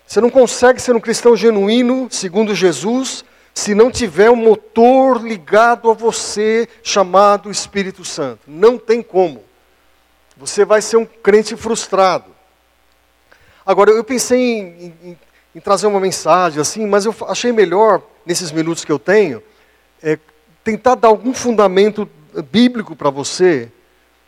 Você 0.08 0.22
não 0.22 0.30
consegue 0.30 0.82
ser 0.82 0.96
um 0.96 1.00
cristão 1.00 1.36
genuíno, 1.36 2.08
segundo 2.10 2.56
Jesus, 2.56 3.24
se 3.54 3.76
não 3.76 3.92
tiver 3.92 4.30
um 4.30 4.36
motor 4.36 5.22
ligado 5.22 5.90
a 5.90 5.94
você 5.94 6.68
chamado 6.84 7.52
Espírito 7.52 8.06
Santo. 8.06 8.42
Não 8.48 8.78
tem 8.78 9.02
como. 9.02 9.44
Você 10.38 10.64
vai 10.64 10.82
ser 10.82 10.98
um 10.98 11.06
crente 11.06 11.56
frustrado. 11.56 12.32
Agora, 13.66 13.92
eu 13.92 14.04
pensei 14.04 14.40
em, 14.40 14.94
em, 15.04 15.20
em 15.56 15.60
trazer 15.60 15.88
uma 15.88 16.00
mensagem 16.00 16.62
assim, 16.62 16.88
mas 16.88 17.06
eu 17.06 17.16
achei 17.28 17.52
melhor, 17.52 18.02
nesses 18.26 18.52
minutos 18.52 18.86
que 18.86 18.92
eu 18.92 19.00
tenho, 19.00 19.44
é, 20.02 20.18
tentar 20.64 20.96
dar 20.96 21.10
algum 21.10 21.34
fundamento 21.34 22.10
bíblico 22.52 22.96
para 22.96 23.10
você, 23.10 23.72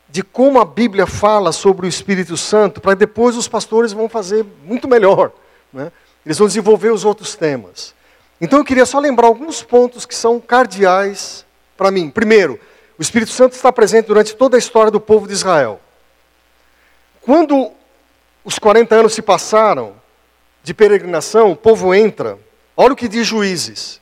de 0.09 0.21
como 0.21 0.59
a 0.59 0.65
Bíblia 0.65 1.07
fala 1.07 1.51
sobre 1.51 1.85
o 1.85 1.89
Espírito 1.89 2.37
Santo, 2.37 2.79
para 2.79 2.93
depois 2.93 3.35
os 3.35 3.47
pastores 3.47 3.93
vão 3.93 4.07
fazer 4.07 4.45
muito 4.63 4.87
melhor. 4.87 5.31
Né? 5.71 5.91
Eles 6.25 6.37
vão 6.37 6.47
desenvolver 6.47 6.91
os 6.91 7.03
outros 7.03 7.35
temas. 7.35 7.95
Então 8.39 8.59
eu 8.59 8.65
queria 8.65 8.85
só 8.85 8.99
lembrar 8.99 9.27
alguns 9.27 9.63
pontos 9.63 10.05
que 10.05 10.15
são 10.15 10.39
cardeais 10.39 11.45
para 11.77 11.89
mim. 11.89 12.09
Primeiro, 12.09 12.59
o 12.97 13.01
Espírito 13.01 13.31
Santo 13.31 13.53
está 13.53 13.71
presente 13.71 14.07
durante 14.07 14.35
toda 14.35 14.57
a 14.57 14.59
história 14.59 14.91
do 14.91 14.99
povo 14.99 15.27
de 15.27 15.33
Israel. 15.33 15.79
Quando 17.21 17.71
os 18.43 18.59
40 18.59 18.95
anos 18.95 19.13
se 19.13 19.21
passaram 19.21 19.95
de 20.61 20.73
peregrinação, 20.73 21.51
o 21.51 21.55
povo 21.55 21.93
entra. 21.93 22.37
Olha 22.75 22.93
o 22.93 22.95
que 22.95 23.07
diz 23.07 23.25
Juízes 23.25 24.01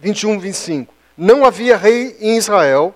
21, 0.00 0.38
25. 0.38 0.94
Não 1.16 1.44
havia 1.44 1.76
rei 1.76 2.16
em 2.20 2.36
Israel, 2.36 2.94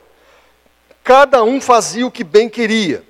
cada 1.02 1.42
um 1.42 1.60
fazia 1.60 2.06
o 2.06 2.10
que 2.10 2.24
bem 2.24 2.48
queria, 2.48 3.04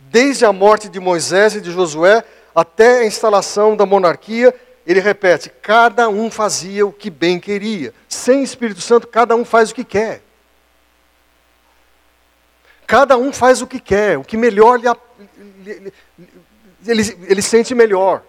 desde 0.00 0.44
a 0.44 0.52
morte 0.52 0.88
de 0.88 1.00
Moisés 1.00 1.54
e 1.54 1.60
de 1.60 1.70
Josué 1.70 2.24
até 2.54 3.00
a 3.00 3.06
instalação 3.06 3.76
da 3.76 3.84
monarquia. 3.84 4.54
Ele 4.86 5.00
repete: 5.00 5.50
cada 5.62 6.08
um 6.08 6.30
fazia 6.30 6.86
o 6.86 6.92
que 6.92 7.10
bem 7.10 7.40
queria. 7.40 7.92
Sem 8.08 8.42
Espírito 8.42 8.80
Santo, 8.80 9.06
cada 9.06 9.34
um 9.34 9.44
faz 9.44 9.70
o 9.70 9.74
que 9.74 9.84
quer. 9.84 10.22
Cada 12.86 13.16
um 13.16 13.32
faz 13.32 13.60
o 13.60 13.66
que 13.66 13.80
quer, 13.80 14.16
o 14.16 14.22
que 14.22 14.36
melhor 14.36 14.78
lhe, 14.78 14.88
ele, 15.66 15.92
ele, 16.86 17.18
ele 17.28 17.42
sente 17.42 17.74
melhor. 17.74 18.22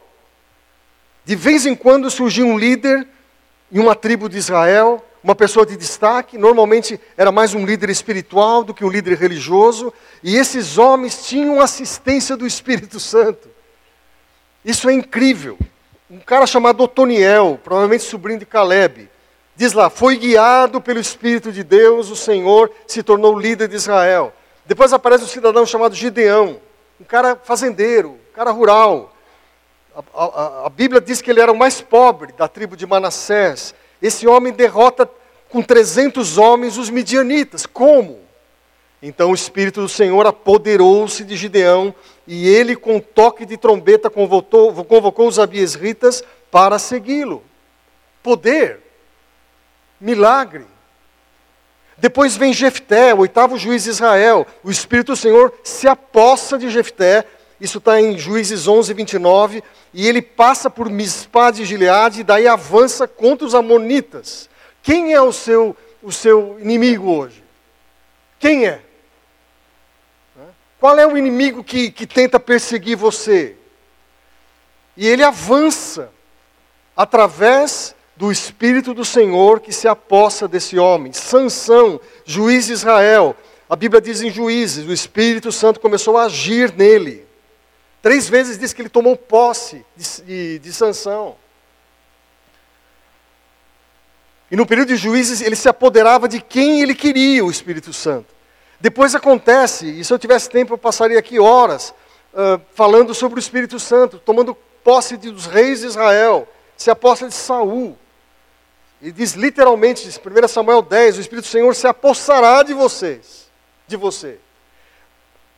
De 1.24 1.36
vez 1.36 1.66
em 1.66 1.76
quando 1.76 2.10
surgia 2.10 2.46
um 2.46 2.58
líder 2.58 3.08
em 3.72 3.80
uma 3.80 3.94
tribo 3.94 4.28
de 4.28 4.38
Israel, 4.38 5.06
uma 5.24 5.36
pessoa 5.36 5.66
de 5.66 5.76
destaque, 5.76 6.38
normalmente 6.38 7.00
era 7.18 7.32
mais 7.32 7.54
um 7.54 7.66
líder 7.66 7.90
espiritual 7.90 8.64
do 8.64 8.74
que 8.74 8.86
um 8.86 8.90
líder 8.90 9.18
religioso, 9.18 9.94
e 10.24 10.36
esses 10.36 10.78
homens 10.78 11.26
tinham 11.26 11.60
assistência 11.60 12.38
do 12.38 12.46
Espírito 12.46 13.00
Santo. 13.00 13.50
Isso 14.64 14.90
é 14.90 14.94
incrível. 14.94 15.58
Um 16.10 16.20
cara 16.20 16.46
chamado 16.46 16.82
Otoniel, 16.82 17.60
provavelmente 17.64 18.04
sobrinho 18.04 18.40
de 18.40 18.46
Caleb, 18.46 19.10
diz 19.56 19.74
lá: 19.74 19.90
foi 19.90 20.16
guiado 20.16 20.80
pelo 20.80 21.00
Espírito 21.00 21.52
de 21.52 21.64
Deus, 21.64 22.10
o 22.10 22.16
Senhor 22.16 22.72
se 22.86 23.04
tornou 23.04 23.38
líder 23.38 23.68
de 23.68 23.76
Israel. 23.76 24.34
Depois 24.66 24.94
aparece 24.94 25.24
um 25.24 25.28
cidadão 25.28 25.66
chamado 25.66 25.96
Gideão, 25.96 26.60
um 27.00 27.04
cara 27.04 27.36
fazendeiro, 27.36 28.12
um 28.12 28.34
cara 28.34 28.52
rural. 28.52 29.14
A, 29.96 30.24
a, 30.24 30.66
a, 30.68 30.70
Bíblia 30.70 31.02
diz 31.02 31.22
que 31.22 31.32
ele 31.32 31.42
era 31.42 31.52
o 31.52 31.58
mais 31.58 31.82
pobre 31.82 32.32
da 32.34 32.48
tribo 32.48 32.78
de 32.78 32.86
Manassés. 32.86 33.74
Esse 34.01 34.27
homem 34.27 34.54
derrota 34.54 35.10
com 35.50 35.62
300 35.62 36.38
homens 36.38 36.77
os 36.77 36.89
midianitas. 36.89 37.66
Como? 37.66 38.20
Então 39.01 39.32
o 39.32 39.36
Espírito 39.36 39.82
do 39.82 39.89
Senhor 39.89 40.25
apoderou-se 40.25 41.24
de 41.24 41.36
Gideão 41.36 41.94
e 42.25 42.48
ele, 42.48 42.75
com 42.75 43.00
toque 43.00 43.46
de 43.46 43.56
trombeta, 43.56 44.10
convocou, 44.10 44.74
convocou 44.84 45.27
os 45.27 45.39
abiesritas 45.39 46.24
para 46.51 46.80
segui-lo. 46.80 47.44
Poder, 48.24 48.80
milagre. 50.01 50.66
Depois 51.98 52.36
vem 52.36 52.54
Jefté, 52.54 53.13
o 53.13 53.20
oitavo 53.20 53.58
juiz 53.58 53.84
de 53.84 53.92
Israel. 53.92 54.46
O 54.63 54.70
Espírito 54.70 55.13
do 55.13 55.16
Senhor 55.16 55.54
se 55.63 55.88
apossa 55.88 56.58
de 56.58 56.70
Jefté. 56.70 57.25
Isso 57.60 57.80
está 57.80 58.00
em 58.00 58.18
Juízes 58.18 58.68
11, 58.68 58.94
29. 58.94 59.64
E 59.94 60.08
ele 60.08 60.22
passa 60.22 60.70
por 60.70 60.90
Mispá 60.90 61.52
de 61.52 61.66
Gileade 61.66 62.22
e 62.22 62.24
daí 62.24 62.48
avança 62.48 63.08
contra 63.08 63.46
os 63.46 63.56
amonitas, 63.56 64.50
Quem 64.82 65.14
é 65.14 65.22
o 65.22 65.34
seu, 65.34 65.76
o 66.02 66.12
seu 66.12 66.58
inimigo 66.60 67.12
hoje? 67.12 67.44
Quem 68.40 68.68
é? 68.68 68.82
Qual 70.80 70.98
é 70.98 71.08
o 71.08 71.18
inimigo 71.18 71.64
que, 71.64 71.92
que 71.92 72.06
tenta 72.06 72.40
perseguir 72.40 72.96
você? 72.96 73.56
E 74.96 75.08
ele 75.08 75.24
avança 75.24 76.12
através 76.96 77.96
do 78.16 78.32
Espírito 78.32 78.94
do 78.94 79.04
Senhor 79.04 79.60
que 79.60 79.72
se 79.72 79.88
apossa 79.88 80.48
desse 80.48 80.78
homem. 80.78 81.14
Sansão, 81.14 82.00
juiz 82.26 82.68
de 82.68 82.74
Israel. 82.74 83.36
A 83.70 83.76
Bíblia 83.76 84.02
diz 84.02 84.22
em 84.22 84.32
Juízes, 84.32 84.88
o 84.88 84.94
Espírito 84.94 85.52
Santo 85.52 85.80
começou 85.80 86.18
a 86.18 86.24
agir 86.24 86.74
nele. 86.74 87.27
Três 88.08 88.30
vezes 88.30 88.58
diz 88.58 88.72
que 88.72 88.82
ele 88.82 88.88
tomou 88.88 89.18
posse 89.18 89.86
de, 89.94 90.60
de, 90.60 90.60
de. 90.60 90.72
E 94.50 94.56
no 94.56 94.66
período 94.66 94.88
de 94.88 94.96
Juízes 94.96 95.42
ele 95.42 95.58
se 95.58 95.68
apoderava 95.68 96.26
de 96.26 96.40
quem 96.40 96.82
ele 96.82 96.96
queria, 96.96 97.44
o 97.44 97.52
Espírito 97.52 97.92
Santo. 97.92 98.34
Depois 98.80 99.14
acontece, 99.14 99.88
e 99.88 100.06
se 100.06 100.14
eu 100.14 100.18
tivesse 100.18 100.50
tempo 100.50 100.74
eu 100.74 100.78
passaria 100.78 101.20
aqui 101.20 101.38
horas 101.38 101.94
uh, 102.34 102.62
falando 102.74 103.14
sobre 103.14 103.40
o 103.40 103.42
Espírito 103.42 103.78
Santo, 103.78 104.20
tomando 104.20 104.56
posse 104.86 105.18
dos 105.18 105.46
reis 105.46 105.82
de 105.82 105.88
Israel, 105.88 106.48
se 106.78 106.90
aposta 106.90 107.28
de 107.28 107.34
Saul. 107.34 107.98
E 109.02 109.12
diz 109.12 109.34
literalmente, 109.34 110.06
diz 110.06 110.18
1 110.18 110.48
Samuel 110.48 110.82
10, 110.82 111.18
o 111.18 111.20
Espírito 111.20 111.44
do 111.44 111.52
Senhor 111.52 111.76
se 111.76 111.86
apossará 111.86 112.64
de 112.64 112.74
vocês, 112.74 113.50
de 113.86 113.98
você. 113.98 114.40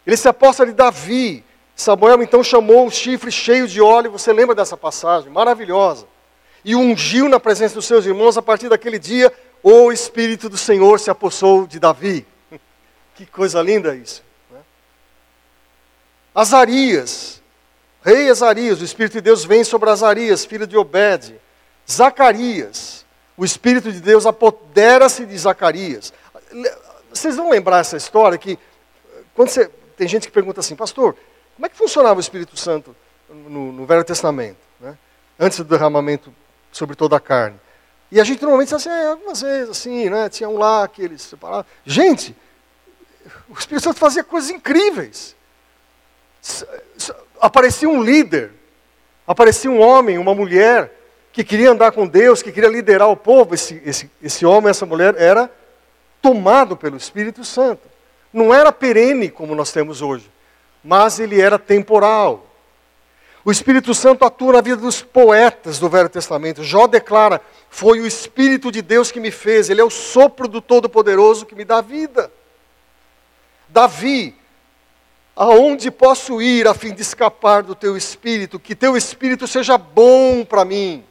Ele 0.04 0.18
se 0.18 0.28
aposta 0.28 0.66
de 0.66 0.72
Davi. 0.72 1.46
Samuel 1.80 2.22
então 2.22 2.44
chamou 2.44 2.88
o 2.88 2.92
chifre 2.92 3.32
cheio 3.32 3.66
de 3.66 3.80
óleo, 3.80 4.12
você 4.12 4.34
lembra 4.34 4.54
dessa 4.54 4.76
passagem? 4.76 5.32
Maravilhosa. 5.32 6.06
E 6.64 6.76
ungiu 6.76 7.30
na 7.30 7.40
presença 7.40 7.76
dos 7.76 7.86
seus 7.86 8.06
irmãos, 8.06 8.38
a 8.38 8.42
partir 8.42 8.68
daquele 8.68 9.00
dia, 9.00 9.32
o 9.64 9.90
Espírito 9.90 10.50
do 10.50 10.58
Senhor 10.58 11.00
se 11.00 11.10
apossou 11.10 11.66
de 11.66 11.80
Davi. 11.80 12.28
Que 13.16 13.26
coisa 13.26 13.62
linda 13.62 13.96
isso. 13.96 14.24
Né? 14.50 14.60
Azarias, 16.36 17.42
rei 18.02 18.30
Azarias, 18.30 18.82
o 18.82 18.86
Espírito 18.86 19.14
de 19.14 19.22
Deus 19.22 19.44
vem 19.46 19.64
sobre 19.64 19.90
Azarias, 19.90 20.44
filho 20.46 20.68
de 20.68 20.78
Obed. 20.78 21.36
Zacarias, 21.90 23.06
o 23.38 23.44
Espírito 23.44 23.92
de 23.92 24.02
Deus 24.02 24.26
apodera-se 24.26 25.26
de 25.26 25.38
Zacarias. 25.38 26.14
Vocês 27.10 27.38
vão 27.38 27.50
lembrar 27.50 27.80
essa 27.80 27.96
história 27.98 28.38
que, 28.38 28.60
quando 29.34 29.50
você, 29.50 29.70
tem 29.98 30.08
gente 30.08 30.28
que 30.28 30.34
pergunta 30.34 30.62
assim, 30.62 30.76
pastor, 30.76 31.16
como 31.60 31.66
é 31.66 31.70
que 31.70 31.76
funcionava 31.76 32.16
o 32.16 32.22
Espírito 32.22 32.56
Santo 32.56 32.96
no, 33.30 33.74
no 33.74 33.86
Velho 33.86 34.06
Testamento, 34.06 34.60
né? 34.80 34.98
antes 35.38 35.58
do 35.58 35.66
derramamento 35.66 36.34
sobre 36.72 36.96
toda 36.96 37.18
a 37.18 37.20
carne? 37.20 37.60
E 38.10 38.18
a 38.22 38.24
gente 38.24 38.42
normalmente 38.42 38.74
assim, 38.74 38.88
é, 38.88 39.08
algumas 39.08 39.42
vezes 39.42 39.70
assim, 39.70 40.10
né? 40.10 40.30
tinha 40.30 40.48
um 40.48 40.58
lá 40.58 40.88
que 40.88 41.02
eles 41.02 41.22
separavam. 41.22 41.66
Gente, 41.86 42.34
o 43.50 43.60
Espírito 43.60 43.84
Santo 43.84 44.00
fazia 44.00 44.24
coisas 44.24 44.50
incríveis. 44.50 45.36
Aparecia 47.42 47.90
um 47.90 48.02
líder, 48.02 48.54
aparecia 49.28 49.70
um 49.70 49.82
homem, 49.82 50.18
uma 50.18 50.34
mulher, 50.34 50.90
que 51.34 51.44
queria 51.44 51.72
andar 51.72 51.92
com 51.92 52.08
Deus, 52.08 52.42
que 52.42 52.54
queria 52.54 52.70
liderar 52.70 53.10
o 53.10 53.18
povo. 53.18 53.54
Esse, 53.54 53.82
esse, 53.86 54.10
esse 54.24 54.46
homem, 54.46 54.70
essa 54.70 54.86
mulher, 54.86 55.14
era 55.18 55.52
tomado 56.22 56.78
pelo 56.78 56.96
Espírito 56.96 57.44
Santo. 57.44 57.86
Não 58.32 58.54
era 58.54 58.72
perene 58.72 59.30
como 59.30 59.54
nós 59.54 59.74
temos 59.74 60.02
hoje, 60.02 60.32
mas 60.84 61.20
ele 61.20 61.42
era 61.42 61.60
temporal. 61.60 62.46
O 63.44 63.52
Espírito 63.52 63.94
Santo 63.94 64.26
atua 64.26 64.54
na 64.54 64.62
vida 64.62 64.78
dos 64.78 65.02
poetas 65.02 65.80
do 65.80 65.90
Velho 65.90 66.10
Testamento. 66.10 66.64
Jó 66.64 66.88
declara: 66.88 67.42
Foi 67.70 68.00
o 68.00 68.08
Espírito 68.08 68.72
de 68.72 68.82
Deus 68.82 69.12
que 69.12 69.20
me 69.20 69.32
fez, 69.32 69.70
ele 69.70 69.82
é 69.82 69.84
o 69.84 69.90
sopro 69.90 70.48
do 70.48 70.62
Todo-Poderoso 70.62 71.46
que 71.46 71.56
me 71.56 71.64
dá 71.64 71.82
vida. 71.82 72.32
Davi, 73.70 74.36
aonde 75.36 75.90
posso 75.90 76.42
ir 76.42 76.68
a 76.68 76.74
fim 76.74 76.94
de 76.94 77.02
escapar 77.02 77.64
do 77.64 77.76
teu 77.76 77.96
espírito? 77.96 78.60
Que 78.60 78.76
teu 78.76 78.98
espírito 78.98 79.48
seja 79.48 79.78
bom 79.78 80.44
para 80.44 80.66
mim. 80.66 81.04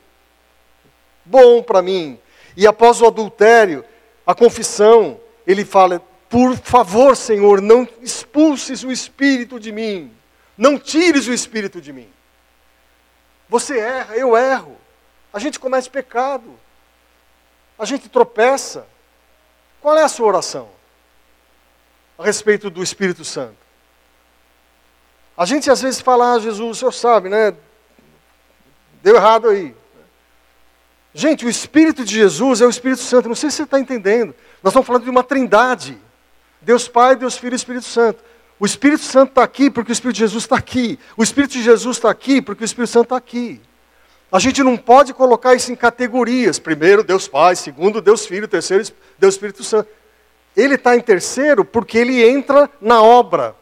Bom 1.24 1.62
para 1.62 1.80
mim. 1.80 2.18
E 2.56 2.66
após 2.66 3.00
o 3.00 3.06
adultério, 3.06 3.84
a 4.26 4.34
confissão, 4.34 5.18
ele 5.46 5.64
fala: 5.64 6.02
Por 6.28 6.56
favor, 6.56 7.16
Senhor, 7.16 7.60
não 7.60 7.88
expulses 8.02 8.82
o 8.82 8.92
espírito 8.92 9.58
de 9.58 9.72
mim. 9.72 10.12
Não 10.56 10.78
tires 10.78 11.26
o 11.26 11.32
espírito 11.32 11.80
de 11.80 11.92
mim. 11.92 12.08
Você 13.48 13.78
erra, 13.78 14.16
eu 14.16 14.36
erro. 14.36 14.76
A 15.32 15.38
gente 15.38 15.58
comete 15.58 15.88
pecado. 15.88 16.58
A 17.78 17.84
gente 17.84 18.08
tropeça. 18.08 18.86
Qual 19.80 19.96
é 19.96 20.02
a 20.02 20.08
sua 20.08 20.26
oração? 20.26 20.78
a 22.18 22.24
respeito 22.24 22.68
do 22.68 22.82
Espírito 22.82 23.24
Santo. 23.24 23.56
A 25.36 25.46
gente 25.46 25.70
às 25.70 25.80
vezes 25.80 26.00
fala, 26.00 26.34
ah, 26.34 26.38
Jesus, 26.40 26.70
o 26.70 26.74
senhor 26.74 26.92
sabe, 26.92 27.28
né? 27.28 27.54
Deu 29.00 29.14
errado 29.14 29.48
aí. 29.48 29.74
Gente, 31.14 31.46
o 31.46 31.48
Espírito 31.48 32.04
de 32.04 32.12
Jesus 32.12 32.60
é 32.60 32.66
o 32.66 32.70
Espírito 32.70 33.02
Santo. 33.02 33.28
Não 33.28 33.36
sei 33.36 33.50
se 33.50 33.58
você 33.58 33.62
está 33.62 33.78
entendendo. 33.78 34.34
Nós 34.62 34.72
estamos 34.72 34.86
falando 34.86 35.04
de 35.04 35.10
uma 35.10 35.22
trindade. 35.22 35.96
Deus 36.60 36.88
Pai, 36.88 37.16
Deus 37.16 37.36
Filho 37.36 37.54
e 37.54 37.56
Espírito 37.56 37.86
Santo. 37.86 38.22
O 38.60 38.66
Espírito 38.66 39.02
Santo 39.02 39.30
está 39.30 39.42
aqui 39.42 39.70
porque 39.70 39.92
o 39.92 39.94
Espírito 39.94 40.16
de 40.16 40.20
Jesus 40.20 40.44
está 40.44 40.56
aqui. 40.56 40.98
O 41.16 41.22
Espírito 41.22 41.52
de 41.52 41.62
Jesus 41.62 41.96
está 41.96 42.10
aqui 42.10 42.42
porque 42.42 42.64
o 42.64 42.66
Espírito 42.66 42.90
Santo 42.90 43.04
está 43.04 43.16
aqui. 43.16 43.60
A 44.30 44.38
gente 44.38 44.62
não 44.62 44.76
pode 44.76 45.14
colocar 45.14 45.54
isso 45.54 45.72
em 45.72 45.76
categorias. 45.76 46.58
Primeiro, 46.58 47.02
Deus 47.02 47.28
Pai. 47.28 47.56
Segundo, 47.56 48.00
Deus 48.00 48.26
Filho. 48.26 48.48
Terceiro, 48.48 48.84
Deus 49.18 49.34
Espírito 49.34 49.62
Santo. 49.62 49.88
Ele 50.56 50.74
está 50.74 50.96
em 50.96 51.00
terceiro 51.00 51.64
porque 51.64 51.98
ele 51.98 52.28
entra 52.28 52.68
na 52.80 53.00
obra 53.00 53.54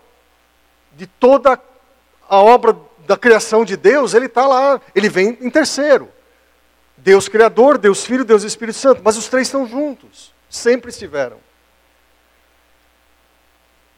de 0.96 1.06
toda 1.06 1.60
a 2.28 2.38
obra 2.38 2.76
da 3.06 3.16
criação 3.16 3.64
de 3.64 3.76
Deus, 3.76 4.14
ele 4.14 4.26
está 4.26 4.46
lá, 4.46 4.80
ele 4.94 5.08
vem 5.08 5.38
em 5.40 5.50
terceiro. 5.50 6.08
Deus 6.96 7.28
Criador, 7.28 7.78
Deus 7.78 8.04
Filho, 8.04 8.24
Deus 8.24 8.42
Espírito 8.42 8.78
Santo, 8.78 9.00
mas 9.04 9.16
os 9.16 9.28
três 9.28 9.46
estão 9.46 9.66
juntos, 9.66 10.32
sempre 10.50 10.90
estiveram. 10.90 11.38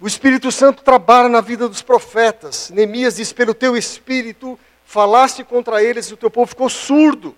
O 0.01 0.07
Espírito 0.07 0.53
Santo 0.53 0.83
trabalha 0.83 1.29
na 1.29 1.41
vida 1.41 1.69
dos 1.69 1.83
profetas. 1.83 2.71
Neemias 2.71 3.17
diz: 3.17 3.33
pelo 3.33 3.53
teu 3.53 3.77
espírito 3.77 4.59
falaste 4.85 5.43
contra 5.43 5.83
eles 5.83 6.07
e 6.07 6.15
o 6.15 6.17
teu 6.17 6.31
povo 6.31 6.47
ficou 6.47 6.69
surdo. 6.69 7.35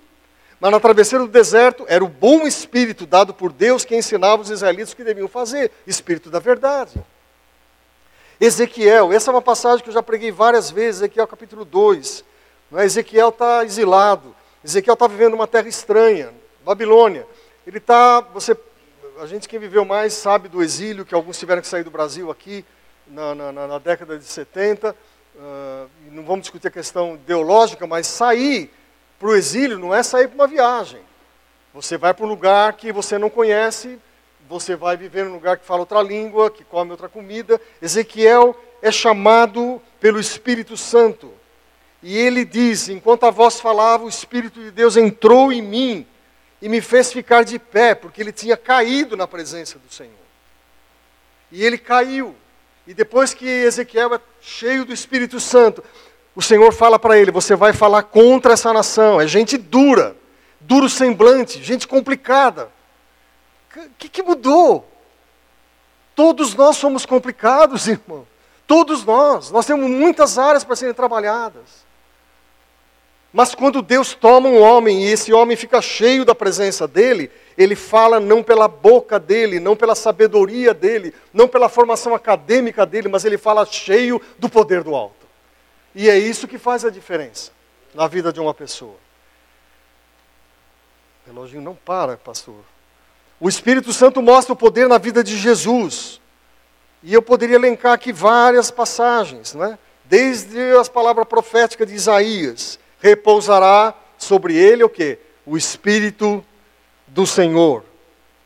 Mas 0.60 0.70
na 0.70 0.78
travessia 0.78 1.18
do 1.18 1.26
deserto 1.26 1.86
era 1.88 2.04
o 2.04 2.08
bom 2.08 2.46
espírito 2.46 3.06
dado 3.06 3.32
por 3.32 3.50
Deus 3.50 3.84
que 3.84 3.96
ensinava 3.96 4.42
os 4.42 4.50
israelitas 4.50 4.92
o 4.92 4.96
que 4.96 5.02
deviam 5.02 5.26
fazer 5.26 5.70
espírito 5.86 6.28
da 6.28 6.38
verdade. 6.38 7.02
Ezequiel, 8.38 9.12
essa 9.12 9.30
é 9.30 9.32
uma 9.34 9.42
passagem 9.42 9.82
que 9.82 9.88
eu 9.88 9.94
já 9.94 10.02
preguei 10.02 10.30
várias 10.30 10.70
vezes, 10.70 11.00
Ezequiel 11.00 11.26
capítulo 11.26 11.64
2. 11.64 12.24
É? 12.74 12.84
Ezequiel 12.84 13.30
está 13.30 13.64
exilado, 13.64 14.34
Ezequiel 14.62 14.94
está 14.94 15.06
vivendo 15.06 15.34
uma 15.34 15.46
terra 15.46 15.68
estranha, 15.68 16.32
Babilônia. 16.64 17.26
Ele 17.66 17.78
está, 17.78 18.20
você, 18.20 18.56
a 19.18 19.26
gente 19.26 19.48
que 19.48 19.58
viveu 19.58 19.84
mais 19.84 20.12
sabe 20.12 20.48
do 20.48 20.62
exílio, 20.62 21.04
que 21.04 21.14
alguns 21.14 21.38
tiveram 21.38 21.60
que 21.60 21.68
sair 21.68 21.82
do 21.82 21.90
Brasil 21.90 22.30
aqui 22.30 22.64
na, 23.06 23.34
na, 23.34 23.52
na 23.52 23.78
década 23.78 24.18
de 24.18 24.24
70. 24.24 24.90
Uh, 24.90 24.94
ah, 25.38 25.86
não 26.10 26.24
vamos 26.24 26.42
discutir 26.42 26.68
a 26.68 26.70
questão 26.70 27.14
ideológica, 27.14 27.86
mas 27.86 28.06
sair 28.06 28.70
para 29.18 29.28
o 29.28 29.34
exílio 29.34 29.78
não 29.78 29.94
é 29.94 30.02
sair 30.02 30.28
para 30.28 30.34
uma 30.34 30.46
viagem. 30.46 31.00
Você 31.72 31.96
vai 31.96 32.12
para 32.12 32.24
um 32.24 32.28
lugar 32.28 32.72
que 32.74 32.92
você 32.92 33.18
não 33.18 33.30
conhece, 33.30 33.98
você 34.48 34.74
vai 34.74 34.96
viver 34.96 35.24
num 35.24 35.34
lugar 35.34 35.56
que 35.56 35.66
fala 35.66 35.80
outra 35.80 36.02
língua, 36.02 36.50
que 36.50 36.64
come 36.64 36.90
outra 36.90 37.08
comida. 37.08 37.60
Ezequiel 37.80 38.56
é 38.82 38.90
chamado 38.90 39.80
pelo 40.00 40.18
Espírito 40.18 40.76
Santo. 40.76 41.32
E 42.02 42.16
ele 42.16 42.44
diz: 42.44 42.88
Enquanto 42.88 43.24
a 43.24 43.30
voz 43.30 43.60
falava, 43.60 44.04
o 44.04 44.08
Espírito 44.08 44.60
de 44.60 44.70
Deus 44.70 44.96
entrou 44.96 45.52
em 45.52 45.62
mim 45.62 46.06
e 46.60 46.68
me 46.68 46.80
fez 46.80 47.12
ficar 47.12 47.44
de 47.44 47.58
pé, 47.58 47.94
porque 47.94 48.20
ele 48.20 48.32
tinha 48.32 48.56
caído 48.56 49.16
na 49.16 49.26
presença 49.26 49.78
do 49.78 49.92
Senhor. 49.92 50.12
E 51.50 51.64
ele 51.64 51.78
caiu. 51.78 52.34
E 52.86 52.94
depois 52.94 53.32
que 53.32 53.46
Ezequiel 53.46 54.14
é 54.14 54.20
cheio 54.40 54.84
do 54.84 54.92
Espírito 54.92 55.40
Santo, 55.40 55.82
o 56.34 56.42
Senhor 56.42 56.72
fala 56.72 56.98
para 56.98 57.18
ele: 57.18 57.30
você 57.30 57.54
vai 57.54 57.72
falar 57.72 58.04
contra 58.04 58.52
essa 58.52 58.72
nação. 58.72 59.20
É 59.20 59.26
gente 59.26 59.56
dura, 59.56 60.16
duro 60.60 60.88
semblante, 60.88 61.62
gente 61.62 61.86
complicada. 61.86 62.70
O 63.76 63.90
que, 63.98 64.08
que 64.08 64.22
mudou? 64.22 64.90
Todos 66.14 66.54
nós 66.54 66.76
somos 66.76 67.06
complicados, 67.06 67.86
irmão. 67.88 68.26
Todos 68.66 69.04
nós. 69.04 69.50
Nós 69.50 69.66
temos 69.66 69.88
muitas 69.88 70.38
áreas 70.38 70.64
para 70.64 70.76
serem 70.76 70.94
trabalhadas. 70.94 71.89
Mas 73.32 73.54
quando 73.54 73.80
Deus 73.80 74.12
toma 74.14 74.48
um 74.48 74.60
homem 74.60 75.04
e 75.04 75.12
esse 75.12 75.32
homem 75.32 75.56
fica 75.56 75.80
cheio 75.80 76.24
da 76.24 76.34
presença 76.34 76.88
dele, 76.88 77.30
ele 77.56 77.76
fala 77.76 78.18
não 78.18 78.42
pela 78.42 78.66
boca 78.66 79.20
dele, 79.20 79.60
não 79.60 79.76
pela 79.76 79.94
sabedoria 79.94 80.74
dele, 80.74 81.14
não 81.32 81.46
pela 81.46 81.68
formação 81.68 82.14
acadêmica 82.14 82.84
dele, 82.84 83.08
mas 83.08 83.24
ele 83.24 83.38
fala 83.38 83.64
cheio 83.64 84.20
do 84.38 84.48
poder 84.48 84.82
do 84.82 84.94
alto. 84.94 85.26
E 85.94 86.08
é 86.08 86.18
isso 86.18 86.48
que 86.48 86.58
faz 86.58 86.84
a 86.84 86.90
diferença 86.90 87.52
na 87.94 88.08
vida 88.08 88.32
de 88.32 88.40
uma 88.40 88.54
pessoa. 88.54 88.96
O 91.24 91.30
relógio 91.30 91.60
não 91.60 91.74
para, 91.74 92.16
pastor. 92.16 92.64
O 93.38 93.48
Espírito 93.48 93.92
Santo 93.92 94.20
mostra 94.20 94.52
o 94.52 94.56
poder 94.56 94.88
na 94.88 94.98
vida 94.98 95.22
de 95.22 95.36
Jesus. 95.36 96.20
E 97.02 97.14
eu 97.14 97.22
poderia 97.22 97.56
elencar 97.56 97.92
aqui 97.92 98.12
várias 98.12 98.70
passagens, 98.70 99.54
né? 99.54 99.78
desde 100.04 100.72
as 100.72 100.88
palavras 100.88 101.26
proféticas 101.26 101.86
de 101.86 101.94
Isaías: 101.94 102.78
repousará 103.00 103.94
sobre 104.18 104.54
ele 104.54 104.84
o 104.84 104.88
que? 104.88 105.18
O 105.44 105.56
Espírito 105.56 106.44
do 107.06 107.26
Senhor. 107.26 107.84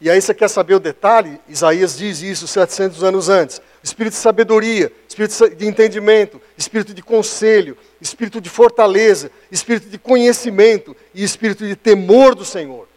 E 0.00 0.10
aí 0.10 0.20
você 0.20 0.34
quer 0.34 0.48
saber 0.48 0.74
o 0.74 0.80
detalhe? 0.80 1.40
Isaías 1.48 1.96
diz 1.96 2.20
isso 2.20 2.46
700 2.46 3.02
anos 3.02 3.28
antes. 3.28 3.60
Espírito 3.82 4.14
de 4.14 4.18
sabedoria, 4.18 4.92
espírito 5.08 5.54
de 5.54 5.66
entendimento, 5.66 6.40
espírito 6.56 6.92
de 6.92 7.02
conselho, 7.02 7.76
espírito 8.00 8.40
de 8.40 8.48
fortaleza, 8.48 9.30
espírito 9.50 9.88
de 9.88 9.98
conhecimento 9.98 10.96
e 11.14 11.22
espírito 11.22 11.66
de 11.66 11.76
temor 11.76 12.34
do 12.34 12.44
Senhor. 12.44 12.88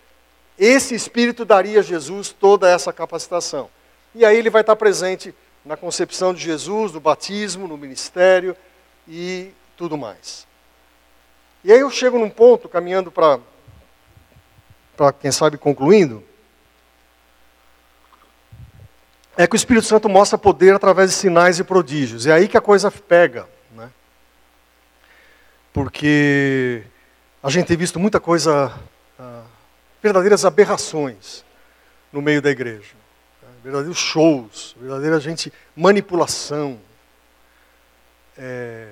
Esse 0.58 0.96
espírito 0.96 1.46
daria 1.46 1.82
a 1.82 1.84
Jesus 1.84 2.34
toda 2.38 2.70
essa 2.70 2.92
capacitação. 2.92 3.70
E 4.16 4.26
aí 4.26 4.38
ele 4.38 4.50
vai 4.50 4.62
estar 4.62 4.76
presente 4.76 5.34
na 5.64 5.78
concepção 5.78 6.34
de 6.34 6.42
Jesus, 6.42 6.94
no 6.94 7.00
batismo, 7.00 7.68
no 7.68 7.78
ministério 7.78 8.56
e 9.08 9.52
tudo 9.76 9.98
mais. 9.98 10.47
E 11.68 11.72
aí 11.74 11.82
eu 11.82 11.92
chego 11.92 12.18
num 12.18 12.30
ponto, 12.30 12.70
caminhando 12.70 13.12
para, 13.12 13.42
para 14.96 15.12
quem 15.12 15.34
sabe, 15.34 15.58
concluindo, 15.58 16.24
é 19.36 19.46
que 19.46 19.54
o 19.54 19.58
Espírito 19.58 19.86
Santo 19.86 20.08
mostra 20.08 20.38
poder 20.38 20.74
através 20.74 21.10
de 21.10 21.18
sinais 21.18 21.60
e 21.60 21.66
prodígios. 21.66 22.26
É 22.26 22.32
aí 22.32 22.48
que 22.48 22.56
a 22.56 22.62
coisa 22.62 22.90
pega. 22.90 23.50
Né? 23.74 23.92
Porque 25.74 26.84
a 27.44 27.50
gente 27.50 27.68
tem 27.68 27.76
visto 27.76 28.00
muita 28.00 28.22
coisa, 28.22 28.74
ah, 29.20 29.44
verdadeiras 30.02 30.46
aberrações 30.46 31.44
no 32.14 32.22
meio 32.22 32.42
da 32.42 32.50
igreja. 32.50 32.96
Né? 33.44 33.50
Verdadeiros 33.62 33.98
shows, 33.98 34.74
verdadeira 34.80 35.20
gente, 35.20 35.52
manipulação, 35.76 36.80
é, 38.38 38.88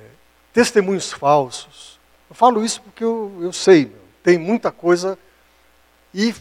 testemunhos 0.51 1.13
falsos. 1.13 1.94
Eu 2.29 2.35
falo 2.35 2.63
isso 2.63 2.81
porque 2.81 3.03
eu, 3.03 3.37
eu 3.41 3.53
sei, 3.53 3.91
tem 4.23 4.37
muita 4.37 4.71
coisa. 4.71 5.17
E 6.13 6.33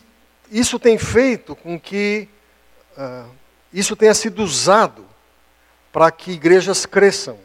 isso 0.50 0.78
tem 0.78 0.96
feito 0.98 1.54
com 1.56 1.78
que. 1.78 2.28
Ah, 2.96 3.26
isso 3.72 3.96
tenha 3.96 4.14
sido 4.14 4.42
usado 4.42 5.04
para 5.92 6.10
que 6.10 6.30
igrejas 6.30 6.86
cresçam, 6.86 7.36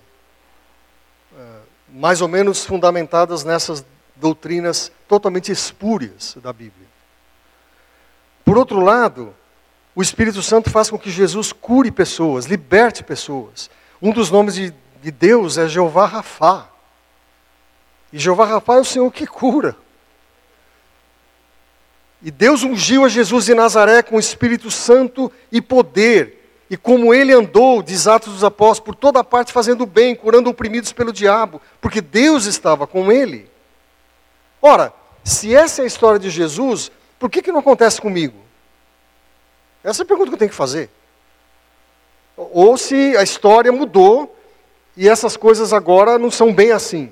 é, 1.38 1.44
mais 1.90 2.22
ou 2.22 2.28
menos 2.28 2.64
fundamentadas 2.64 3.44
nessas 3.44 3.84
doutrinas 4.16 4.92
totalmente 5.08 5.52
espúrias 5.52 6.38
da 6.42 6.54
Bíblia. 6.54 6.88
Por 8.46 8.58
outro 8.58 8.80
lado, 8.80 9.36
o 9.96 10.02
Espírito 10.02 10.42
Santo 10.42 10.70
faz 10.70 10.90
com 10.90 10.98
que 10.98 11.10
Jesus 11.10 11.52
cure 11.52 11.92
pessoas, 11.92 12.46
liberte 12.46 13.04
pessoas. 13.04 13.70
Um 14.02 14.12
dos 14.12 14.32
nomes 14.32 14.56
de, 14.56 14.74
de 15.02 15.12
Deus 15.12 15.58
é 15.58 15.68
Jeová 15.68 16.06
Rafá. 16.06 16.69
E 18.12 18.18
Jeová 18.18 18.46
Rafá 18.46 18.76
é 18.76 18.80
o 18.80 18.86
Senhor 18.86 19.12
que 19.12 19.28
cura. 19.28 19.76
E 22.22 22.32
Deus 22.32 22.64
ungiu 22.64 23.06
a 23.06 23.10
Jesus 23.10 23.46
de 23.46 23.54
Nazaré 23.54 24.02
com 24.02 24.18
o 24.18 24.20
Espírito 24.20 24.70
Santo 24.70 25.32
e 25.52 25.62
poder. 25.62 26.38
E 26.70 26.76
como 26.76 27.14
ele 27.14 27.34
andou, 27.34 27.82
diz 27.82 28.08
Atos 28.08 28.34
dos 28.34 28.44
Apóstolos, 28.44 28.86
por 28.86 28.96
toda 28.96 29.24
parte 29.24 29.54
fazendo 29.54 29.86
bem, 29.86 30.16
curando 30.16 30.50
oprimidos 30.50 30.92
pelo 30.92 31.14
diabo, 31.14 31.62
porque 31.82 32.02
Deus 32.02 32.46
estava 32.46 32.86
com 32.86 33.12
ele. 33.12 33.50
Ora, 34.62 34.94
se 35.24 35.56
essa 35.56 35.82
é 35.82 35.84
a 35.86 35.88
história 35.88 36.20
de 36.20 36.30
Jesus, 36.30 36.92
por 37.18 37.30
que, 37.30 37.42
que 37.42 37.52
não 37.52 37.60
acontece 37.60 38.00
comigo? 38.02 38.38
Essa 39.84 40.02
é 40.02 40.04
a 40.04 40.08
pergunta 40.08 40.30
que 40.30 40.36
eu 40.36 40.40
tenho 40.40 40.52
que 40.52 40.56
fazer. 40.56 40.90
Ou 42.36 42.78
se 42.78 43.16
a 43.18 43.24
história 43.24 43.72
mudou 43.72 44.36
e 44.96 45.08
essas 45.08 45.38
coisas 45.38 45.74
agora 45.74 46.18
não 46.20 46.30
são 46.30 46.54
bem 46.54 46.72
assim. 46.72 47.12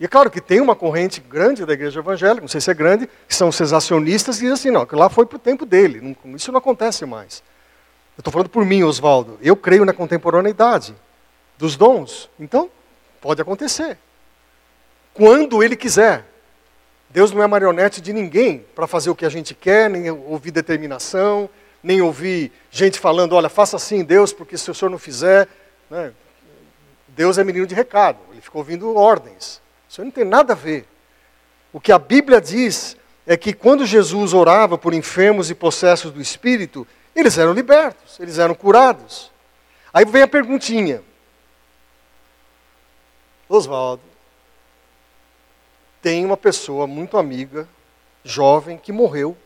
E 0.00 0.04
é 0.04 0.08
claro 0.08 0.30
que 0.30 0.40
tem 0.40 0.60
uma 0.60 0.76
corrente 0.76 1.20
grande 1.20 1.66
da 1.66 1.72
igreja 1.72 1.98
evangélica, 2.00 2.40
não 2.40 2.48
sei 2.48 2.60
se 2.60 2.70
é 2.70 2.74
grande, 2.74 3.08
que 3.26 3.34
são 3.34 3.48
os 3.48 3.56
sensacionistas 3.56 4.36
e 4.36 4.40
dizem 4.40 4.52
assim, 4.52 4.70
não, 4.70 4.86
que 4.86 4.94
lá 4.94 5.08
foi 5.08 5.26
para 5.26 5.36
o 5.36 5.40
tempo 5.40 5.66
dele, 5.66 6.00
não, 6.00 6.36
isso 6.36 6.52
não 6.52 6.58
acontece 6.58 7.04
mais. 7.04 7.42
Eu 8.16 8.20
estou 8.20 8.32
falando 8.32 8.48
por 8.48 8.64
mim, 8.64 8.82
Oswaldo. 8.82 9.38
Eu 9.40 9.54
creio 9.54 9.84
na 9.84 9.92
contemporaneidade 9.92 10.92
dos 11.56 11.76
dons. 11.76 12.28
Então, 12.38 12.68
pode 13.20 13.40
acontecer. 13.40 13.96
Quando 15.14 15.62
ele 15.62 15.76
quiser. 15.76 16.24
Deus 17.10 17.32
não 17.32 17.42
é 17.42 17.46
marionete 17.46 18.00
de 18.00 18.12
ninguém 18.12 18.66
para 18.74 18.86
fazer 18.86 19.08
o 19.08 19.14
que 19.14 19.24
a 19.24 19.30
gente 19.30 19.54
quer, 19.54 19.88
nem 19.88 20.10
ouvir 20.10 20.50
determinação, 20.50 21.48
nem 21.82 22.02
ouvir 22.02 22.52
gente 22.70 22.98
falando, 22.98 23.34
olha, 23.34 23.48
faça 23.48 23.76
assim, 23.76 24.04
Deus, 24.04 24.32
porque 24.32 24.58
se 24.58 24.70
o 24.70 24.74
senhor 24.74 24.90
não 24.90 24.98
fizer. 24.98 25.48
Né? 25.88 26.12
Deus 27.06 27.38
é 27.38 27.44
menino 27.44 27.66
de 27.66 27.74
recado, 27.74 28.18
ele 28.30 28.40
ficou 28.40 28.60
ouvindo 28.60 28.94
ordens. 28.94 29.62
Isso 29.88 30.04
não 30.04 30.10
tem 30.10 30.24
nada 30.24 30.52
a 30.52 30.56
ver. 30.56 30.86
O 31.72 31.80
que 31.80 31.92
a 31.92 31.98
Bíblia 31.98 32.40
diz 32.40 32.96
é 33.26 33.36
que 33.36 33.52
quando 33.52 33.86
Jesus 33.86 34.32
orava 34.32 34.76
por 34.76 34.94
enfermos 34.94 35.50
e 35.50 35.54
possessos 35.54 36.10
do 36.10 36.20
Espírito, 36.20 36.86
eles 37.14 37.36
eram 37.38 37.52
libertos, 37.52 38.18
eles 38.20 38.38
eram 38.38 38.54
curados. 38.54 39.30
Aí 39.92 40.04
vem 40.04 40.22
a 40.22 40.28
perguntinha. 40.28 41.02
Oswaldo, 43.48 44.02
tem 46.02 46.24
uma 46.24 46.36
pessoa 46.36 46.86
muito 46.86 47.16
amiga, 47.16 47.68
jovem, 48.24 48.76
que 48.76 48.92
morreu 48.92 49.36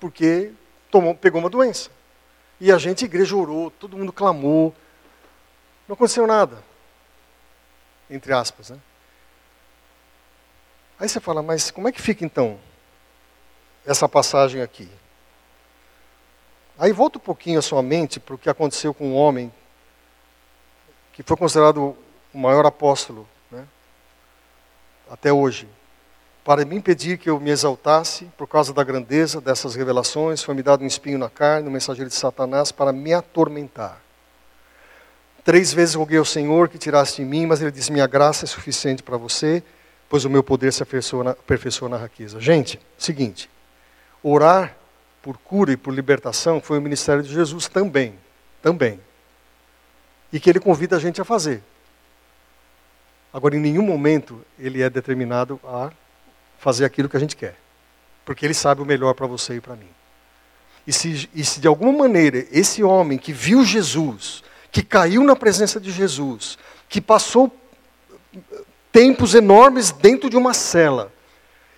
porque 0.00 0.52
tomou, 0.90 1.14
pegou 1.14 1.40
uma 1.40 1.50
doença. 1.50 1.90
E 2.60 2.72
a 2.72 2.78
gente, 2.78 3.04
a 3.04 3.06
igreja, 3.06 3.36
orou, 3.36 3.70
todo 3.70 3.96
mundo 3.96 4.12
clamou. 4.12 4.74
Não 5.86 5.94
aconteceu 5.94 6.26
nada. 6.26 6.62
Entre 8.08 8.32
aspas, 8.32 8.70
né? 8.70 8.78
Aí 10.98 11.08
você 11.08 11.20
fala, 11.20 11.42
mas 11.42 11.70
como 11.70 11.88
é 11.88 11.92
que 11.92 12.00
fica 12.00 12.24
então 12.24 12.58
essa 13.84 14.08
passagem 14.08 14.62
aqui? 14.62 14.88
Aí 16.78 16.90
volta 16.92 17.18
um 17.18 17.20
pouquinho 17.20 17.58
a 17.58 17.62
sua 17.62 17.82
mente 17.82 18.18
para 18.18 18.34
o 18.34 18.38
que 18.38 18.48
aconteceu 18.48 18.94
com 18.94 19.08
um 19.08 19.14
homem 19.14 19.52
que 21.12 21.22
foi 21.22 21.36
considerado 21.36 21.96
o 22.32 22.38
maior 22.38 22.64
apóstolo 22.64 23.26
né, 23.50 23.66
até 25.10 25.32
hoje. 25.32 25.68
Para 26.44 26.64
me 26.64 26.76
impedir 26.76 27.18
que 27.18 27.28
eu 27.28 27.40
me 27.40 27.50
exaltasse 27.50 28.26
por 28.36 28.46
causa 28.46 28.72
da 28.72 28.84
grandeza 28.84 29.40
dessas 29.40 29.74
revelações, 29.74 30.42
foi 30.42 30.54
me 30.54 30.62
dado 30.62 30.82
um 30.82 30.86
espinho 30.86 31.18
na 31.18 31.28
carne, 31.28 31.68
um 31.68 31.72
mensageiro 31.72 32.08
de 32.08 32.14
Satanás, 32.14 32.70
para 32.70 32.92
me 32.92 33.12
atormentar. 33.12 34.00
Três 35.44 35.72
vezes 35.72 35.94
roguei 35.94 36.18
ao 36.18 36.24
Senhor 36.24 36.68
que 36.68 36.78
tirasse 36.78 37.16
de 37.16 37.24
mim, 37.24 37.46
mas 37.46 37.60
ele 37.60 37.70
disse: 37.70 37.90
Minha 37.90 38.06
graça 38.06 38.44
é 38.44 38.48
suficiente 38.48 39.02
para 39.02 39.16
você 39.16 39.62
pois 40.08 40.24
o 40.24 40.30
meu 40.30 40.42
poder 40.42 40.72
se 40.72 40.82
aperfeiçoa 40.82 41.24
na, 41.24 41.30
aperfeiçoa 41.30 41.88
na 41.88 41.96
riqueza. 41.96 42.40
Gente, 42.40 42.80
seguinte, 42.96 43.50
orar 44.22 44.76
por 45.22 45.36
cura 45.38 45.72
e 45.72 45.76
por 45.76 45.92
libertação 45.92 46.60
foi 46.60 46.78
o 46.78 46.82
ministério 46.82 47.22
de 47.22 47.32
Jesus 47.32 47.68
também, 47.68 48.14
também. 48.62 49.00
E 50.32 50.38
que 50.38 50.48
ele 50.48 50.60
convida 50.60 50.96
a 50.96 50.98
gente 50.98 51.20
a 51.20 51.24
fazer. 51.24 51.62
Agora, 53.32 53.56
em 53.56 53.60
nenhum 53.60 53.82
momento 53.82 54.40
ele 54.58 54.82
é 54.82 54.88
determinado 54.88 55.60
a 55.64 55.90
fazer 56.58 56.84
aquilo 56.84 57.08
que 57.08 57.16
a 57.16 57.20
gente 57.20 57.36
quer. 57.36 57.56
Porque 58.24 58.44
ele 58.44 58.54
sabe 58.54 58.80
o 58.80 58.84
melhor 58.84 59.14
para 59.14 59.26
você 59.26 59.56
e 59.56 59.60
para 59.60 59.76
mim. 59.76 59.88
E 60.86 60.92
se, 60.92 61.28
e 61.34 61.44
se 61.44 61.60
de 61.60 61.66
alguma 61.66 61.92
maneira 61.92 62.46
esse 62.52 62.82
homem 62.82 63.18
que 63.18 63.32
viu 63.32 63.64
Jesus, 63.64 64.42
que 64.70 64.82
caiu 64.82 65.24
na 65.24 65.34
presença 65.34 65.80
de 65.80 65.90
Jesus, 65.90 66.56
que 66.88 67.00
passou 67.00 67.54
tempos 68.96 69.34
enormes 69.34 69.92
dentro 69.92 70.30
de 70.30 70.38
uma 70.38 70.54
cela. 70.54 71.12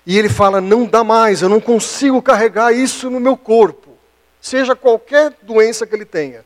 E 0.07 0.17
ele 0.17 0.29
fala: 0.29 0.61
não 0.61 0.87
dá 0.87 1.03
mais, 1.03 1.43
eu 1.43 1.49
não 1.49 1.61
consigo 1.61 2.23
carregar 2.23 2.73
isso 2.73 3.11
no 3.11 3.19
meu 3.19 3.37
corpo, 3.37 3.99
seja 4.41 4.77
qualquer 4.77 5.37
doença 5.43 5.85
que 5.85 5.97
ele 5.97 6.05
tenha. 6.05 6.45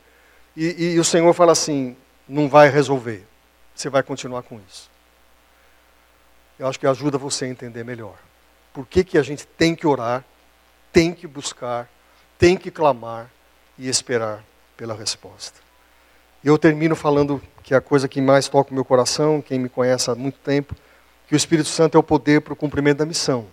E, 0.57 0.95
e 0.95 0.99
o 0.99 1.03
Senhor 1.03 1.31
fala 1.35 1.51
assim: 1.51 1.95
não 2.27 2.49
vai 2.49 2.69
resolver, 2.69 3.23
você 3.75 3.87
vai 3.87 4.01
continuar 4.01 4.41
com 4.41 4.59
isso. 4.67 4.89
Eu 6.57 6.65
acho 6.65 6.79
que 6.79 6.87
ajuda 6.87 7.19
você 7.19 7.45
a 7.45 7.49
entender 7.49 7.83
melhor. 7.83 8.15
Por 8.73 8.87
que, 8.87 9.03
que 9.03 9.19
a 9.19 9.23
gente 9.23 9.45
tem 9.45 9.75
que 9.75 9.85
orar, 9.85 10.25
tem 10.91 11.13
que 11.13 11.27
buscar, 11.27 11.87
tem 12.39 12.57
que 12.57 12.71
clamar 12.71 13.29
e 13.77 13.87
esperar 13.87 14.43
pela 14.75 14.95
resposta. 14.95 15.59
Eu 16.43 16.57
termino 16.57 16.95
falando 16.95 17.41
que 17.63 17.73
é 17.73 17.77
a 17.77 17.81
coisa 17.81 18.07
que 18.07 18.19
mais 18.19 18.49
toca 18.49 18.71
o 18.71 18.73
meu 18.73 18.83
coração, 18.83 19.41
quem 19.41 19.57
me 19.57 19.69
conhece 19.69 20.11
há 20.11 20.15
muito 20.15 20.37
tempo, 20.39 20.75
que 21.27 21.33
o 21.33 21.37
Espírito 21.37 21.69
Santo 21.69 21.95
é 21.95 21.99
o 21.99 22.03
poder 22.03 22.41
para 22.41 22.53
o 22.53 22.55
cumprimento 22.55 22.97
da 22.97 23.05
missão. 23.05 23.47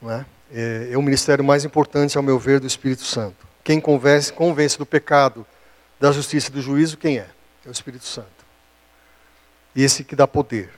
Não 0.00 0.12
é? 0.12 0.24
é? 0.52 0.90
é 0.92 0.96
o 0.96 1.02
ministério 1.02 1.44
mais 1.44 1.64
importante, 1.64 2.16
ao 2.16 2.22
meu 2.22 2.38
ver, 2.38 2.60
do 2.60 2.66
Espírito 2.66 3.02
Santo. 3.02 3.46
Quem 3.64 3.80
convence, 3.80 4.32
convence 4.32 4.78
do 4.78 4.86
pecado, 4.86 5.44
da 5.98 6.12
justiça 6.12 6.50
e 6.50 6.52
do 6.52 6.62
juízo, 6.62 6.96
quem 6.96 7.18
é? 7.18 7.26
É 7.64 7.68
o 7.68 7.72
Espírito 7.72 8.04
Santo. 8.04 8.28
E 9.74 9.82
esse 9.82 10.04
que 10.04 10.14
dá 10.14 10.28
poder. 10.28 10.70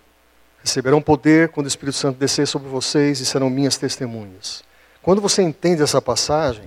Receberão 0.62 1.02
poder 1.02 1.50
quando 1.50 1.66
o 1.66 1.68
Espírito 1.68 1.98
Santo 1.98 2.18
descer 2.18 2.46
sobre 2.46 2.68
vocês 2.68 3.20
e 3.20 3.26
serão 3.26 3.50
minhas 3.50 3.76
testemunhas. 3.76 4.64
Quando 5.02 5.20
você 5.20 5.42
entende 5.42 5.82
essa 5.82 6.00
passagem, 6.00 6.66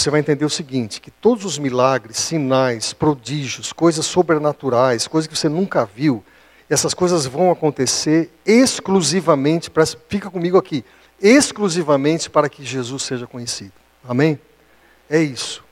você 0.00 0.10
vai 0.10 0.20
entender 0.20 0.44
o 0.44 0.50
seguinte: 0.50 1.00
que 1.00 1.10
todos 1.10 1.44
os 1.44 1.58
milagres, 1.58 2.16
sinais, 2.16 2.92
prodígios, 2.92 3.72
coisas 3.72 4.06
sobrenaturais, 4.06 5.06
coisas 5.06 5.26
que 5.26 5.36
você 5.36 5.48
nunca 5.48 5.84
viu, 5.84 6.24
essas 6.68 6.94
coisas 6.94 7.26
vão 7.26 7.50
acontecer 7.50 8.30
exclusivamente, 8.46 9.70
para, 9.70 9.84
fica 10.08 10.30
comigo 10.30 10.56
aqui, 10.56 10.84
exclusivamente 11.20 12.30
para 12.30 12.48
que 12.48 12.64
Jesus 12.64 13.02
seja 13.02 13.26
conhecido. 13.26 13.72
Amém? 14.08 14.38
É 15.08 15.20
isso. 15.20 15.64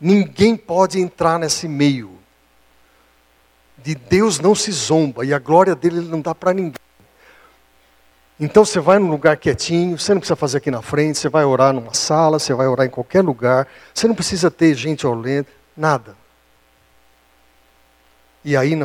Ninguém 0.00 0.56
pode 0.56 1.00
entrar 1.00 1.38
nesse 1.38 1.66
meio. 1.66 2.10
De 3.82 3.94
Deus 3.94 4.40
não 4.40 4.54
se 4.54 4.70
zomba 4.72 5.24
e 5.24 5.32
a 5.32 5.38
glória 5.38 5.74
dele 5.74 6.00
não 6.00 6.20
dá 6.20 6.34
para 6.34 6.52
ninguém. 6.52 6.85
Então 8.38 8.64
você 8.64 8.78
vai 8.78 8.98
num 8.98 9.10
lugar 9.10 9.38
quietinho, 9.38 9.98
você 9.98 10.12
não 10.12 10.20
precisa 10.20 10.36
fazer 10.36 10.58
aqui 10.58 10.70
na 10.70 10.82
frente, 10.82 11.18
você 11.18 11.28
vai 11.28 11.44
orar 11.44 11.72
numa 11.72 11.94
sala, 11.94 12.38
você 12.38 12.52
vai 12.52 12.66
orar 12.66 12.86
em 12.86 12.90
qualquer 12.90 13.22
lugar, 13.22 13.66
você 13.94 14.06
não 14.06 14.14
precisa 14.14 14.50
ter 14.50 14.74
gente 14.74 15.06
olhando, 15.06 15.46
nada. 15.74 16.14
E 18.44 18.54
aí, 18.56 18.78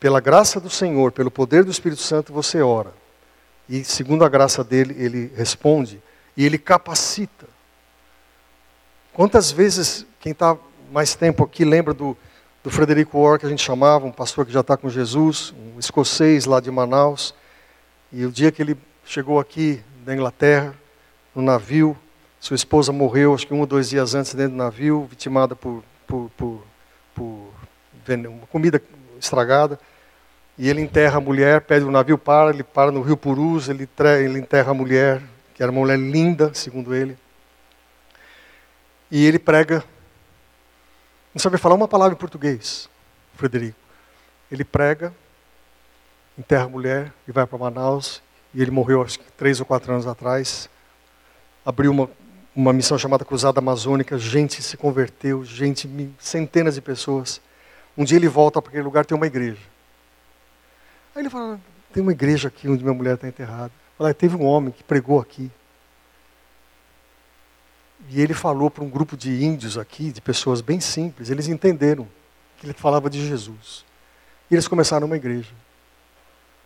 pela 0.00 0.20
graça 0.20 0.58
do 0.58 0.70
Senhor, 0.70 1.12
pelo 1.12 1.30
poder 1.30 1.64
do 1.64 1.70
Espírito 1.70 2.00
Santo, 2.00 2.32
você 2.32 2.62
ora. 2.62 2.92
E 3.68 3.84
segundo 3.84 4.24
a 4.24 4.28
graça 4.28 4.64
dele, 4.64 4.96
ele 4.98 5.32
responde 5.36 6.02
e 6.36 6.44
ele 6.44 6.58
capacita. 6.58 7.46
Quantas 9.12 9.52
vezes, 9.52 10.06
quem 10.18 10.32
está 10.32 10.56
mais 10.90 11.14
tempo 11.14 11.44
aqui 11.44 11.64
lembra 11.64 11.94
do, 11.94 12.16
do 12.62 12.70
Frederico 12.70 13.18
Orr, 13.18 13.38
que 13.38 13.46
a 13.46 13.48
gente 13.48 13.62
chamava, 13.62 14.06
um 14.06 14.12
pastor 14.12 14.44
que 14.44 14.52
já 14.52 14.60
está 14.60 14.76
com 14.76 14.88
Jesus, 14.88 15.54
um 15.56 15.78
escocês 15.78 16.46
lá 16.46 16.58
de 16.58 16.70
Manaus. 16.70 17.34
E 18.12 18.26
o 18.26 18.32
dia 18.32 18.50
que 18.50 18.60
ele 18.62 18.76
chegou 19.04 19.38
aqui 19.38 19.82
da 20.04 20.14
Inglaterra, 20.14 20.74
no 21.34 21.42
navio. 21.42 21.96
Sua 22.40 22.54
esposa 22.54 22.92
morreu, 22.92 23.34
acho 23.34 23.46
que 23.46 23.54
um 23.54 23.60
ou 23.60 23.66
dois 23.66 23.88
dias 23.88 24.14
antes, 24.14 24.34
dentro 24.34 24.52
do 24.52 24.58
navio, 24.58 25.06
vitimada 25.08 25.56
por, 25.56 25.82
por, 26.06 26.30
por, 26.36 26.62
por 27.14 27.52
comida 28.50 28.80
estragada. 29.18 29.78
E 30.56 30.68
ele 30.68 30.80
enterra 30.80 31.18
a 31.18 31.20
mulher, 31.20 31.62
pede 31.62 31.84
o 31.84 31.90
navio 31.90 32.18
para, 32.18 32.50
ele 32.50 32.62
para 32.62 32.92
no 32.92 33.02
rio 33.02 33.16
Purus, 33.16 33.68
ele, 33.68 33.88
ele 34.22 34.38
enterra 34.38 34.70
a 34.70 34.74
mulher, 34.74 35.22
que 35.54 35.62
era 35.62 35.72
uma 35.72 35.80
mulher 35.80 35.98
linda, 35.98 36.52
segundo 36.54 36.94
ele. 36.94 37.16
E 39.10 39.24
ele 39.24 39.38
prega, 39.38 39.84
não 41.34 41.40
sabe 41.40 41.58
falar 41.58 41.74
uma 41.74 41.88
palavra 41.88 42.14
em 42.14 42.18
português, 42.18 42.88
Frederico. 43.34 43.78
Ele 44.50 44.64
prega, 44.64 45.12
enterra 46.38 46.64
a 46.64 46.68
mulher 46.68 47.12
e 47.26 47.32
vai 47.32 47.46
para 47.46 47.58
Manaus 47.58 48.22
e 48.54 48.62
ele 48.62 48.70
morreu 48.70 49.02
acho 49.02 49.18
que 49.18 49.32
três 49.32 49.58
ou 49.60 49.66
quatro 49.66 49.92
anos 49.92 50.06
atrás. 50.06 50.68
Abriu 51.66 51.90
uma, 51.90 52.08
uma 52.54 52.72
missão 52.72 52.96
chamada 52.96 53.24
Cruzada 53.24 53.58
Amazônica, 53.58 54.16
gente 54.16 54.62
se 54.62 54.76
converteu, 54.76 55.44
gente, 55.44 55.88
centenas 56.18 56.76
de 56.76 56.80
pessoas. 56.80 57.40
Um 57.96 58.04
dia 58.04 58.16
ele 58.16 58.28
volta 58.28 58.62
para 58.62 58.70
aquele 58.70 58.84
lugar, 58.84 59.04
tem 59.04 59.16
uma 59.16 59.26
igreja. 59.26 59.60
Aí 61.14 61.22
ele 61.22 61.30
fala, 61.30 61.60
tem 61.92 62.02
uma 62.02 62.12
igreja 62.12 62.48
aqui 62.48 62.68
onde 62.68 62.82
minha 62.82 62.94
mulher 62.94 63.14
está 63.14 63.26
enterrada. 63.26 63.72
Fala, 63.98 64.12
teve 64.14 64.36
um 64.36 64.44
homem 64.44 64.72
que 64.72 64.82
pregou 64.82 65.20
aqui. 65.20 65.50
E 68.10 68.20
ele 68.20 68.34
falou 68.34 68.70
para 68.70 68.84
um 68.84 68.90
grupo 68.90 69.16
de 69.16 69.42
índios 69.42 69.78
aqui, 69.78 70.12
de 70.12 70.20
pessoas 70.20 70.60
bem 70.60 70.80
simples, 70.80 71.30
eles 71.30 71.48
entenderam 71.48 72.06
que 72.58 72.66
ele 72.66 72.72
falava 72.74 73.08
de 73.08 73.26
Jesus. 73.26 73.84
E 74.50 74.54
eles 74.54 74.68
começaram 74.68 75.06
uma 75.06 75.16
igreja. 75.16 75.52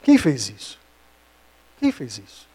Quem 0.03 0.19
fez 0.19 0.49
isso? 0.49 0.79
Quem 1.79 1.93
fez 1.93 2.19
isso? 2.19 2.49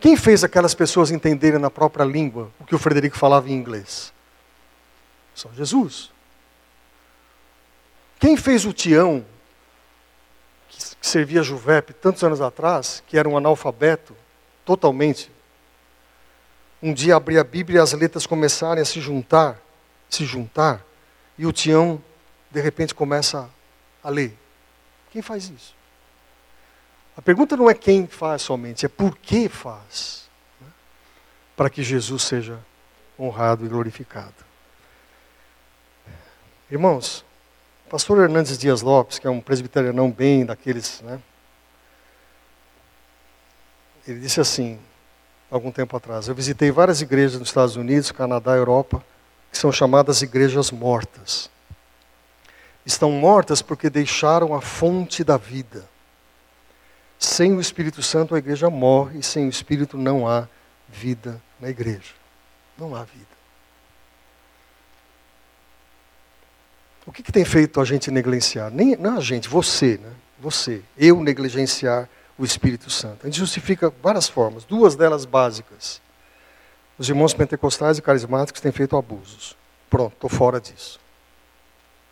Quem 0.00 0.16
fez 0.16 0.44
aquelas 0.44 0.74
pessoas 0.74 1.10
entenderem 1.10 1.58
na 1.58 1.70
própria 1.70 2.04
língua 2.04 2.50
o 2.58 2.64
que 2.64 2.74
o 2.74 2.78
Frederico 2.78 3.16
falava 3.16 3.48
em 3.48 3.52
inglês? 3.52 4.12
Só 5.34 5.50
Jesus. 5.52 6.10
Quem 8.18 8.36
fez 8.36 8.64
o 8.64 8.72
Tião, 8.72 9.24
que 10.68 11.06
servia 11.06 11.40
a 11.40 11.42
Juvep 11.42 11.92
tantos 11.94 12.22
anos 12.22 12.40
atrás, 12.40 13.02
que 13.06 13.18
era 13.18 13.28
um 13.28 13.36
analfabeto, 13.36 14.16
totalmente, 14.64 15.30
um 16.82 16.92
dia 16.92 17.16
abrir 17.16 17.38
a 17.38 17.44
Bíblia 17.44 17.78
e 17.78 17.82
as 17.82 17.92
letras 17.92 18.26
começarem 18.26 18.82
a 18.82 18.84
se 18.84 19.00
juntar, 19.00 19.60
se 20.08 20.24
juntar, 20.24 20.84
e 21.36 21.46
o 21.46 21.52
Tião, 21.52 22.02
de 22.50 22.60
repente, 22.60 22.94
começa 22.94 23.50
a 24.02 24.10
ler. 24.10 24.36
Quem 25.10 25.22
faz 25.22 25.48
isso? 25.48 25.74
A 27.16 27.22
pergunta 27.22 27.56
não 27.56 27.70
é 27.70 27.74
quem 27.74 28.06
faz 28.06 28.42
somente, 28.42 28.84
é 28.84 28.88
por 28.88 29.16
que 29.16 29.48
faz. 29.48 30.28
Né? 30.60 30.66
Para 31.56 31.70
que 31.70 31.82
Jesus 31.82 32.22
seja 32.22 32.58
honrado 33.18 33.64
e 33.64 33.68
glorificado. 33.68 34.34
Irmãos, 36.70 37.24
o 37.86 37.90
pastor 37.90 38.22
Hernandes 38.22 38.58
Dias 38.58 38.82
Lopes, 38.82 39.18
que 39.18 39.26
é 39.26 39.30
um 39.30 39.40
presbiterianão 39.40 40.10
bem 40.10 40.44
daqueles, 40.44 41.00
né? 41.02 41.20
Ele 44.06 44.20
disse 44.20 44.40
assim, 44.40 44.78
algum 45.50 45.70
tempo 45.70 45.96
atrás, 45.96 46.26
eu 46.26 46.34
visitei 46.34 46.70
várias 46.70 47.00
igrejas 47.00 47.38
nos 47.38 47.48
Estados 47.48 47.76
Unidos, 47.76 48.10
Canadá, 48.10 48.56
Europa, 48.56 49.02
que 49.50 49.56
são 49.56 49.70
chamadas 49.70 50.20
igrejas 50.20 50.70
mortas. 50.70 51.48
Estão 52.84 53.12
mortas 53.12 53.62
porque 53.62 53.88
deixaram 53.88 54.54
a 54.54 54.60
fonte 54.60 55.22
da 55.22 55.36
vida. 55.36 55.88
Sem 57.24 57.54
o 57.54 57.60
Espírito 57.60 58.02
Santo 58.02 58.34
a 58.34 58.38
igreja 58.38 58.68
morre 58.68 59.20
e 59.20 59.22
sem 59.22 59.46
o 59.46 59.48
Espírito 59.48 59.96
não 59.96 60.28
há 60.28 60.46
vida 60.90 61.40
na 61.58 61.70
igreja. 61.70 62.12
Não 62.76 62.94
há 62.94 63.02
vida. 63.02 63.24
O 67.06 67.10
que, 67.10 67.22
que 67.22 67.32
tem 67.32 67.42
feito 67.42 67.80
a 67.80 67.84
gente 67.84 68.10
negligenciar? 68.10 68.70
Nem, 68.70 68.94
não 68.96 69.16
a 69.16 69.20
gente, 69.20 69.48
você, 69.48 69.96
né? 69.96 70.12
Você, 70.38 70.82
eu 70.98 71.22
negligenciar 71.22 72.10
o 72.36 72.44
Espírito 72.44 72.90
Santo. 72.90 73.20
A 73.22 73.30
gente 73.30 73.38
justifica 73.38 73.92
várias 74.02 74.28
formas, 74.28 74.64
duas 74.64 74.94
delas 74.94 75.24
básicas. 75.24 76.02
Os 76.98 77.08
irmãos 77.08 77.32
pentecostais 77.32 77.96
e 77.96 78.02
carismáticos 78.02 78.60
têm 78.60 78.70
feito 78.70 78.98
abusos. 78.98 79.56
Pronto, 79.88 80.12
estou 80.12 80.28
fora 80.28 80.60
disso. 80.60 81.00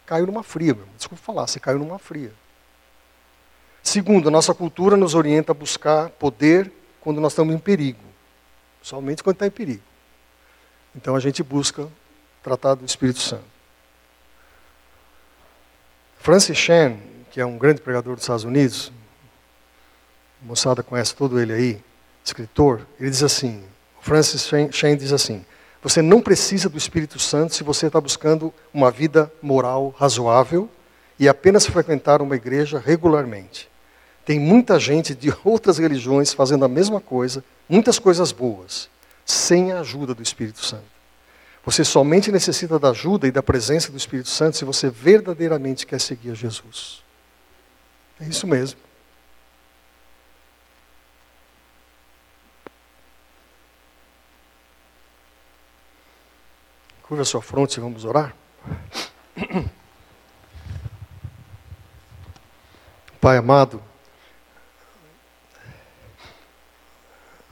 Caiu 0.07 0.27
numa 0.27 0.43
fria, 0.43 0.73
meu. 0.73 0.87
desculpa 0.97 1.23
falar, 1.23 1.47
você 1.47 1.61
caiu 1.61 1.79
numa 1.79 1.99
fria. 1.99 2.33
Segundo, 3.83 4.29
a 4.29 4.31
nossa 4.31 4.55
cultura 4.55 4.97
nos 4.97 5.15
orienta 5.15 5.53
a 5.53 5.55
buscar 5.55 6.09
poder 6.11 6.71
quando 7.01 7.21
nós 7.21 7.33
estamos 7.33 7.55
em 7.55 7.59
perigo, 7.59 7.99
somente 8.81 9.23
quando 9.23 9.37
está 9.37 9.47
em 9.47 9.51
perigo. 9.51 9.83
Então 10.95 11.17
a 11.17 11.21
gente 11.21 11.43
busca 11.43 11.89
tratar 12.43 12.75
do 12.75 12.85
Espírito 12.85 13.19
Santo. 13.19 13.45
Francis 16.19 16.57
Chan, 16.57 16.97
que 17.31 17.41
é 17.41 17.45
um 17.47 17.59
grande 17.59 17.81
pregador 17.81 18.15
dos 18.15 18.23
Estados 18.23 18.45
Unidos, 18.45 18.93
a 20.41 20.47
moçada 20.47 20.83
conhece 20.83 21.15
todo 21.17 21.41
ele 21.41 21.53
aí, 21.53 21.85
escritor, 22.25 22.87
ele 23.01 23.11
diz 23.11 23.23
assim, 23.23 23.65
Francis 24.01 24.49
Chan 24.71 24.97
diz 24.97 25.13
assim, 25.13 25.45
você 25.83 26.01
não 26.01 26.21
precisa 26.21 26.69
do 26.69 26.79
Espírito 26.79 27.19
Santo 27.19 27.55
se 27.55 27.65
você 27.65 27.89
está 27.89 28.01
buscando 28.01 28.55
uma 28.73 28.93
vida 28.93 29.33
moral 29.43 29.93
razoável 29.99 30.71
e 31.19 31.29
apenas 31.29 31.67
frequentar 31.67 32.23
uma 32.23 32.37
igreja 32.37 32.79
regularmente. 32.79 33.72
Tem 34.25 34.39
muita 34.39 34.79
gente 34.79 35.15
de 35.15 35.35
outras 35.45 35.79
religiões 35.79 36.33
fazendo 36.33 36.65
a 36.65 36.69
mesma 36.69 37.01
coisa, 37.01 37.45
muitas 37.69 37.99
coisas 37.99 38.33
boas, 38.33 38.89
sem 39.25 39.73
a 39.73 39.81
ajuda 39.81 40.15
do 40.15 40.23
Espírito 40.23 40.65
Santo. 40.65 40.93
Você 41.65 41.85
somente 41.85 42.33
necessita 42.33 42.79
da 42.79 42.91
ajuda 42.91 43.27
e 43.29 43.31
da 43.31 43.43
presença 43.43 43.91
do 43.91 43.97
Espírito 43.97 44.29
Santo 44.29 44.57
se 44.57 44.65
você 44.65 44.91
verdadeiramente 44.91 45.87
quer 45.87 46.01
seguir 46.01 46.33
a 46.33 46.35
Jesus. 46.35 47.03
É 48.21 48.25
isso 48.25 48.47
mesmo. 48.47 48.81
Curva 57.03 57.23
a 57.23 57.27
sua 57.27 57.43
fronte 57.43 57.77
e 57.77 57.81
vamos 57.81 58.05
orar. 58.05 58.35
Pai 63.21 63.37
amado, 63.37 63.83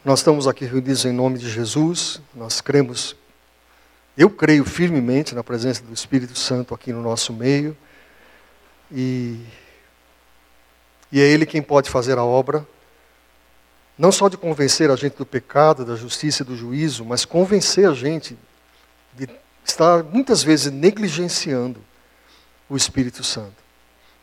Nós 0.03 0.21
estamos 0.21 0.49
aqui 0.49 0.65
reunidos 0.65 1.05
em 1.05 1.13
nome 1.13 1.39
de 1.39 1.51
Jesus, 1.51 2.23
nós 2.35 2.63
cremos, 2.63 3.15
eu 4.17 4.31
creio 4.31 4.65
firmemente 4.65 5.35
na 5.35 5.45
presença 5.45 5.83
do 5.83 5.93
Espírito 5.93 6.39
Santo 6.39 6.75
aqui 6.75 6.91
no 6.91 7.03
nosso 7.03 7.35
meio, 7.35 7.77
e, 8.91 9.39
e 11.13 11.21
é 11.21 11.25
Ele 11.25 11.45
quem 11.45 11.61
pode 11.61 11.91
fazer 11.91 12.17
a 12.17 12.25
obra, 12.25 12.67
não 13.99 14.11
só 14.11 14.31
de 14.31 14.39
convencer 14.39 14.91
a 14.91 14.97
gente 14.97 15.19
do 15.19 15.27
pecado, 15.27 15.85
da 15.85 15.97
justiça 15.97 16.43
e 16.43 16.47
do 16.47 16.57
juízo, 16.57 17.05
mas 17.05 17.27
convencer 17.27 17.87
a 17.87 17.93
gente 17.93 18.39
de 19.13 19.29
estar 19.63 20.03
muitas 20.03 20.43
vezes 20.43 20.73
negligenciando 20.73 21.79
o 22.71 22.77
Espírito 22.77 23.23
Santo. 23.23 23.63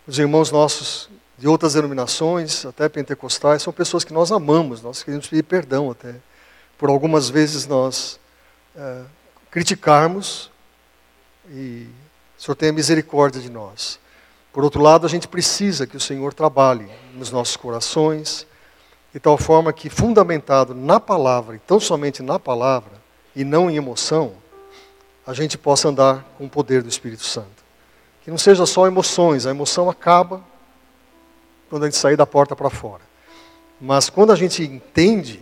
Os 0.08 0.18
irmãos 0.18 0.50
nossos 0.50 1.08
de 1.38 1.48
outras 1.48 1.74
denominações, 1.74 2.66
até 2.66 2.90
pentecostais, 2.90 3.62
são 3.62 3.72
pessoas 3.72 4.04
que 4.04 4.12
nós 4.12 4.32
amamos, 4.32 4.82
nós 4.82 5.04
queremos 5.04 5.28
pedir 5.28 5.44
perdão 5.44 5.92
até. 5.92 6.16
Por 6.78 6.90
algumas 6.90 7.30
vezes 7.30 7.68
nós 7.68 8.20
uh, 8.76 9.06
criticarmos 9.52 10.50
e 11.50 11.88
o 12.38 12.42
Senhor 12.42 12.56
tenha 12.56 12.74
misericórdia 12.74 13.42
de 13.42 13.52
nós. 13.52 14.00
Por 14.52 14.64
outro 14.64 14.82
lado, 14.82 15.06
a 15.06 15.10
gente 15.10 15.28
precisa 15.28 15.86
que 15.86 15.96
o 15.96 16.00
Senhor 16.00 16.34
trabalhe 16.34 16.90
nos 17.14 17.32
nossos 17.32 17.56
corações, 17.56 18.48
de 19.14 19.20
tal 19.20 19.38
forma 19.38 19.72
que, 19.72 19.90
fundamentado 19.90 20.74
na 20.74 21.00
palavra, 21.00 21.56
e 21.56 21.60
tão 21.60 21.80
somente 21.80 22.24
na 22.24 22.40
palavra, 22.40 22.94
e 23.36 23.44
não 23.44 23.70
em 23.70 23.76
emoção, 23.76 24.34
a 25.26 25.34
gente 25.34 25.58
possa 25.58 25.90
andar 25.90 26.26
com 26.38 26.46
o 26.46 26.50
poder 26.50 26.82
do 26.82 26.90
Espírito 26.90 27.24
Santo. 27.24 27.64
Que 28.24 28.32
não 28.32 28.38
seja 28.38 28.66
só 28.66 28.88
emoções, 28.88 29.46
a 29.46 29.52
emoção 29.52 29.90
acaba 29.90 30.44
quando 31.70 31.84
a 31.84 31.86
gente 31.86 31.98
sair 31.98 32.16
da 32.16 32.26
porta 32.26 32.56
para 32.56 32.70
fora. 32.70 33.02
Mas 33.80 34.10
quando 34.10 34.32
a 34.32 34.36
gente 34.36 34.64
entende 34.64 35.40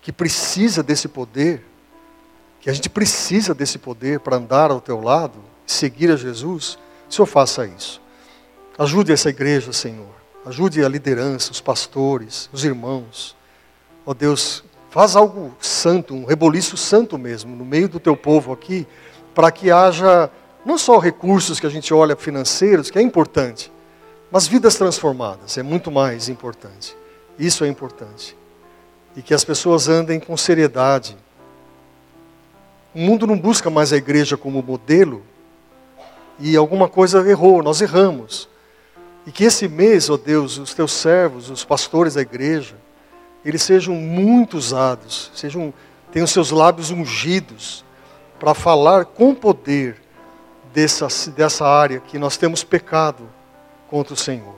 que 0.00 0.12
precisa 0.12 0.82
desse 0.82 1.08
poder, 1.08 1.64
que 2.60 2.68
a 2.68 2.72
gente 2.72 2.90
precisa 2.90 3.54
desse 3.54 3.78
poder 3.78 4.20
para 4.20 4.36
andar 4.36 4.70
ao 4.70 4.80
teu 4.80 5.00
lado, 5.00 5.38
seguir 5.66 6.10
a 6.10 6.16
Jesus, 6.16 6.78
o 7.08 7.14
Senhor 7.14 7.26
faça 7.26 7.66
isso. 7.66 8.00
Ajude 8.78 9.12
essa 9.12 9.30
igreja, 9.30 9.72
Senhor. 9.72 10.18
Ajude 10.44 10.84
a 10.84 10.88
liderança, 10.88 11.52
os 11.52 11.60
pastores, 11.60 12.48
os 12.52 12.64
irmãos. 12.64 13.36
Ó 14.06 14.10
oh, 14.10 14.14
Deus, 14.14 14.64
faz 14.90 15.16
algo 15.16 15.54
santo, 15.60 16.14
um 16.14 16.24
reboliço 16.24 16.76
santo 16.76 17.18
mesmo, 17.18 17.54
no 17.54 17.64
meio 17.64 17.88
do 17.88 18.00
teu 18.00 18.16
povo 18.16 18.52
aqui, 18.52 18.86
para 19.34 19.50
que 19.50 19.70
haja 19.70 20.30
não 20.64 20.78
só 20.78 20.98
recursos 20.98 21.60
que 21.60 21.66
a 21.66 21.70
gente 21.70 21.92
olha 21.92 22.16
financeiros, 22.16 22.90
que 22.90 22.98
é 22.98 23.02
importante, 23.02 23.70
mas 24.30 24.46
vidas 24.46 24.74
transformadas 24.74 25.56
é 25.56 25.62
muito 25.62 25.90
mais 25.90 26.28
importante. 26.28 26.96
Isso 27.38 27.64
é 27.64 27.68
importante. 27.68 28.36
E 29.16 29.22
que 29.22 29.32
as 29.32 29.44
pessoas 29.44 29.88
andem 29.88 30.20
com 30.20 30.36
seriedade. 30.36 31.16
O 32.94 32.98
mundo 32.98 33.26
não 33.26 33.38
busca 33.38 33.70
mais 33.70 33.92
a 33.92 33.96
igreja 33.96 34.36
como 34.36 34.62
modelo, 34.62 35.22
e 36.38 36.56
alguma 36.56 36.88
coisa 36.88 37.28
errou, 37.28 37.62
nós 37.62 37.80
erramos. 37.80 38.48
E 39.26 39.32
que 39.32 39.44
esse 39.44 39.68
mês, 39.68 40.08
ó 40.08 40.14
oh 40.14 40.18
Deus, 40.18 40.56
os 40.58 40.72
teus 40.72 40.92
servos, 40.92 41.50
os 41.50 41.64
pastores 41.64 42.14
da 42.14 42.22
igreja, 42.22 42.76
eles 43.44 43.62
sejam 43.62 43.94
muito 43.94 44.56
usados, 44.56 45.30
sejam, 45.34 45.72
tenham 46.12 46.26
seus 46.26 46.50
lábios 46.50 46.90
ungidos 46.90 47.84
para 48.38 48.54
falar 48.54 49.04
com 49.04 49.34
poder 49.34 49.96
dessa, 50.72 51.08
dessa 51.30 51.66
área 51.66 52.00
que 52.00 52.18
nós 52.18 52.36
temos 52.36 52.62
pecado 52.62 53.28
contra 53.88 54.14
o 54.14 54.16
Senhor. 54.16 54.57